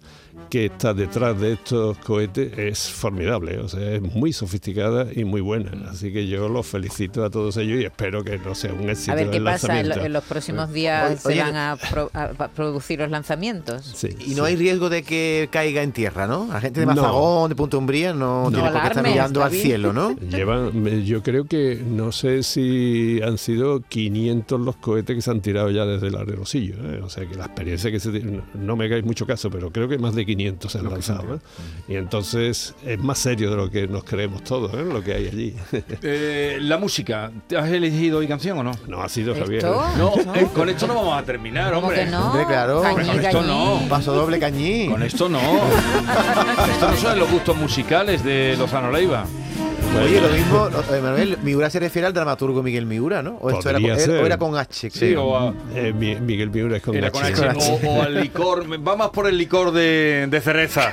que 0.49 0.65
está 0.65 0.93
detrás 0.93 1.39
de 1.39 1.53
estos 1.53 1.97
cohetes 1.99 2.57
es 2.57 2.89
formidable, 2.89 3.57
o 3.59 3.67
sea, 3.67 3.91
es 3.95 4.01
muy 4.01 4.31
sofisticada 4.31 5.07
y 5.13 5.25
muy 5.25 5.41
buena. 5.41 5.71
Así 5.89 6.13
que 6.13 6.27
yo 6.27 6.47
los 6.49 6.65
felicito 6.65 7.25
a 7.25 7.29
todos 7.29 7.57
ellos 7.57 7.81
y 7.81 7.85
espero 7.85 8.23
que 8.23 8.37
no 8.37 8.55
sea 8.55 8.71
un 8.73 8.89
éxito 8.89 9.11
A 9.11 9.15
ver 9.15 9.29
qué 9.31 9.37
el 9.37 9.43
pasa 9.43 9.67
en, 9.67 9.89
lo- 9.89 9.95
lanzamiento. 9.95 10.05
en 10.05 10.13
los 10.13 10.23
próximos 10.23 10.71
días. 10.71 11.25
Oye, 11.25 11.35
se 11.35 11.41
van 11.43 11.55
a, 11.55 11.77
pro- 11.91 12.09
a- 12.13 12.31
a 12.37 12.47
producir 12.49 12.99
los 12.99 13.09
lanzamientos. 13.11 13.83
Sí, 13.95 14.09
Y 14.19 14.23
sí. 14.29 14.35
no 14.35 14.45
hay 14.45 14.55
riesgo 14.55 14.89
de 14.89 15.03
que 15.03 15.49
caiga 15.51 15.81
en 15.83 15.91
tierra, 15.91 16.25
¿no? 16.27 16.47
La 16.51 16.61
gente 16.61 16.79
de 16.79 16.85
No. 16.85 16.93
Mazagón, 16.95 17.49
de 17.49 17.55
Punta 17.55 17.77
Umbría, 17.77 18.13
no, 18.13 18.47
tiene 18.49 18.69
por 18.71 18.81
qué 18.81 18.87
estar 18.87 19.03
mirando 19.07 19.43
al 19.43 19.51
bien. 19.51 19.63
cielo, 19.63 19.93
¿no? 19.93 20.15
Llevan, 20.29 21.03
yo 21.05 21.21
creo 21.21 21.45
que 21.45 21.81
no 21.85 22.11
sé 22.11 22.43
si 22.43 23.19
han 23.23 23.37
sido 23.37 23.81
500 23.81 24.59
los 24.61 24.75
cohetes 24.77 25.15
que 25.17 25.21
se 25.21 25.31
han 25.31 25.41
tirado 25.41 25.69
ya 25.69 25.85
desde 25.85 26.07
el 26.07 26.15
aerosillo. 26.15 26.75
¿eh? 26.93 27.01
O 27.03 27.09
sea 27.09 27.25
que 27.27 27.35
la 27.35 27.45
experiencia 27.45 27.91
que 27.91 27.99
se 27.99 28.11
tiene- 28.11 28.41
no 28.53 28.75
me 28.75 28.87
hagáis 28.99 29.05
mucho 29.05 29.25
caso, 29.25 29.49
pero 29.49 29.71
creo 29.71 29.87
que 29.87 29.97
más 29.97 30.13
de 30.15 30.25
500 30.25 30.71
se 30.71 30.77
han 30.77 30.89
lanzado. 30.89 31.35
¿eh? 31.35 31.39
Y 31.87 31.95
entonces 31.95 32.75
es 32.85 32.99
más 32.99 33.17
serio 33.19 33.49
de 33.49 33.55
lo 33.57 33.69
que 33.69 33.87
nos 33.87 34.03
creemos 34.03 34.43
todos, 34.43 34.73
¿eh? 34.73 34.83
lo 34.83 35.01
que 35.03 35.13
hay 35.13 35.27
allí. 35.27 35.55
Eh, 36.01 36.57
la 36.61 36.77
música, 36.77 37.31
¿te 37.47 37.57
has 37.57 37.69
elegido 37.69 38.19
hoy 38.19 38.27
canción 38.27 38.57
o 38.59 38.63
no? 38.63 38.71
no 38.87 39.01
ha 39.01 39.09
sido 39.09 39.35
Javier. 39.35 39.63
¿eh? 39.65 39.69
No, 39.97 40.13
eh, 40.35 40.47
con 40.53 40.69
esto 40.69 40.87
no 40.87 40.95
vamos 40.95 41.17
a 41.17 41.23
terminar, 41.23 41.73
¿Cómo 41.73 41.87
hombre. 41.87 42.05
que 42.05 42.11
no? 42.11 42.27
Hombre, 42.27 42.45
claro. 42.45 42.81
Cañí, 42.81 42.95
Con 43.07 43.19
esto 43.19 43.37
cañí. 43.39 43.47
no. 43.47 43.81
Paso 43.89 44.13
doble 44.13 44.39
cañí. 44.39 44.87
Con 44.87 45.03
esto 45.03 45.29
no. 45.29 45.39
esto 46.71 46.89
no 46.91 46.97
son 46.97 47.19
los 47.19 47.31
gustos 47.31 47.57
musicales 47.57 48.23
de 48.23 48.55
Lozano 48.57 48.91
Leiva. 48.91 49.25
Oye, 49.97 50.21
lo 50.21 50.29
mismo, 50.29 50.67
eh, 50.93 51.01
Manuel, 51.01 51.37
Miura 51.43 51.69
se 51.69 51.79
refiere 51.79 52.07
al 52.07 52.13
dramaturgo 52.13 52.63
Miguel 52.63 52.85
Miura, 52.85 53.21
¿no? 53.21 53.37
O, 53.41 53.49
esto 53.49 53.69
era, 53.69 53.79
con, 53.81 53.99
ser. 53.99 54.09
o 54.11 54.25
era 54.25 54.37
con 54.37 54.55
H, 54.57 54.89
Sí, 54.89 54.99
creo. 54.99 55.25
o, 55.25 55.35
a- 55.37 55.53
Eh, 55.75 55.91
Mi- 55.93 56.15
Miguel 56.15 56.49
Miura 56.51 56.77
es 56.77 56.83
con 56.83 56.95
era 56.95 57.07
H. 57.07 57.19
con 57.19 57.25
H. 57.25 57.45
H, 57.49 57.79
o, 57.85 57.89
o 57.89 58.01
al 58.03 58.13
licor. 58.21 58.65
Va 58.87 58.95
más 58.95 59.09
por 59.09 59.27
el 59.27 59.37
licor 59.37 59.71
de, 59.71 60.27
de 60.29 60.41
cereza. 60.41 60.91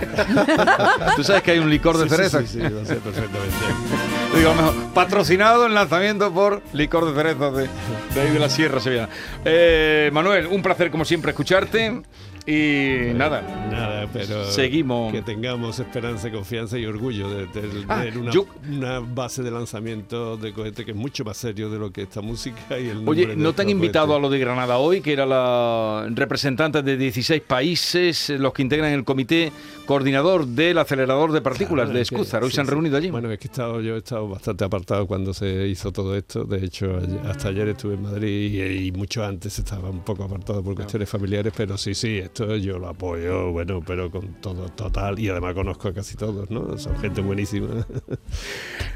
Tú 1.16 1.22
sabes 1.22 1.42
que 1.42 1.52
hay 1.52 1.58
un 1.58 1.70
licor 1.70 1.98
de 1.98 2.04
Sí, 2.08 2.16
cereza. 2.16 2.40
Sí, 2.40 2.46
sí, 2.48 2.58
lo 2.58 2.84
sé 2.84 2.96
perfectamente. 2.96 3.54
Digo, 4.36 4.54
mejor, 4.54 4.74
patrocinado 4.92 5.66
el 5.66 5.74
lanzamiento 5.74 6.32
por 6.32 6.60
Licor 6.72 7.06
de 7.06 7.14
Cereza 7.22 7.50
de, 7.52 7.68
de 8.14 8.20
ahí 8.20 8.30
de 8.32 8.38
la 8.38 8.48
Sierra 8.50 8.80
Sevillana. 8.80 9.08
Eh, 9.44 10.10
Manuel, 10.12 10.46
un 10.48 10.62
placer 10.62 10.90
como 10.90 11.04
siempre 11.04 11.30
escucharte 11.30 12.02
y 12.46 13.12
nada. 13.14 13.42
Nada, 13.70 13.95
pero 14.12 14.44
Seguimos. 14.50 15.12
que 15.12 15.22
tengamos 15.22 15.78
esperanza, 15.78 16.30
confianza 16.30 16.78
y 16.78 16.86
orgullo 16.86 17.28
de, 17.30 17.46
de- 17.46 17.62
de 17.68 17.84
Ah, 17.88 17.98
tener 18.00 18.18
una, 18.18 18.30
yo- 18.32 18.46
una 18.70 19.00
base 19.00 19.42
de 19.42 19.50
lanzamiento 19.50 20.36
de 20.36 20.52
cohete 20.52 20.84
que 20.84 20.90
es 20.92 20.96
mucho 20.96 21.24
más 21.24 21.36
serio 21.36 21.70
de 21.70 21.78
lo 21.78 21.90
que 21.92 22.02
esta 22.02 22.20
música 22.20 22.78
y 22.78 22.88
el 22.88 23.08
Oye, 23.08 23.36
¿no 23.36 23.52
te 23.52 23.62
han 23.62 23.70
invitado 23.70 24.14
a 24.14 24.18
lo 24.18 24.28
de 24.30 24.38
Granada 24.38 24.78
hoy, 24.78 25.00
que 25.00 25.12
era 25.12 25.26
la 25.26 26.06
representante 26.10 26.82
de 26.82 26.96
16 26.96 27.42
países, 27.42 28.30
los 28.30 28.52
que 28.52 28.62
integran 28.62 28.92
el 28.92 29.04
comité 29.04 29.52
coordinador 29.86 30.46
del 30.46 30.78
acelerador 30.78 31.32
de 31.32 31.40
partículas 31.40 31.84
Claro, 31.86 31.96
de 31.96 32.02
Escúzar? 32.02 32.42
Hoy 32.42 32.50
sí, 32.50 32.56
se 32.56 32.60
han 32.60 32.66
reunido 32.66 32.96
allí. 32.96 33.10
Bueno, 33.10 33.30
es 33.30 33.38
que 33.38 33.46
he 33.46 33.50
estado, 33.50 33.80
yo 33.80 33.94
he 33.94 33.98
estado 33.98 34.28
bastante 34.28 34.64
apartado 34.64 35.06
cuando 35.06 35.32
se 35.32 35.68
hizo 35.68 35.92
todo 35.92 36.16
esto. 36.16 36.44
De 36.44 36.64
hecho, 36.64 36.98
hasta 37.28 37.48
ayer 37.48 37.68
estuve 37.68 37.94
en 37.94 38.02
Madrid 38.02 38.52
y, 38.52 38.86
y 38.88 38.92
mucho 38.92 39.24
antes 39.24 39.58
estaba 39.58 39.88
un 39.90 40.00
poco 40.00 40.24
apartado 40.24 40.62
por 40.62 40.74
cuestiones 40.74 41.08
familiares, 41.08 41.52
pero 41.56 41.76
sí, 41.78 41.94
sí, 41.94 42.18
esto 42.18 42.56
yo 42.56 42.78
lo 42.78 42.88
apoyo, 42.88 43.52
bueno, 43.52 43.80
pero 43.86 43.95
con 44.10 44.34
todo 44.40 44.68
total. 44.68 45.18
Y 45.18 45.28
además 45.28 45.54
conozco 45.54 45.88
a 45.88 45.94
casi 45.94 46.16
todos, 46.16 46.50
¿no? 46.50 46.78
Son 46.78 46.96
gente 46.98 47.20
buenísima. 47.20 47.86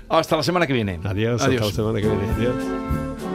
Hasta 0.08 0.36
la 0.36 0.42
semana 0.42 0.66
que 0.66 0.72
viene. 0.72 1.00
Adiós, 1.04 1.42
hasta 1.42 1.54
la 1.54 1.70
semana 1.70 2.00
que 2.00 2.08
viene. 2.08 2.32
Adiós. 2.34 3.29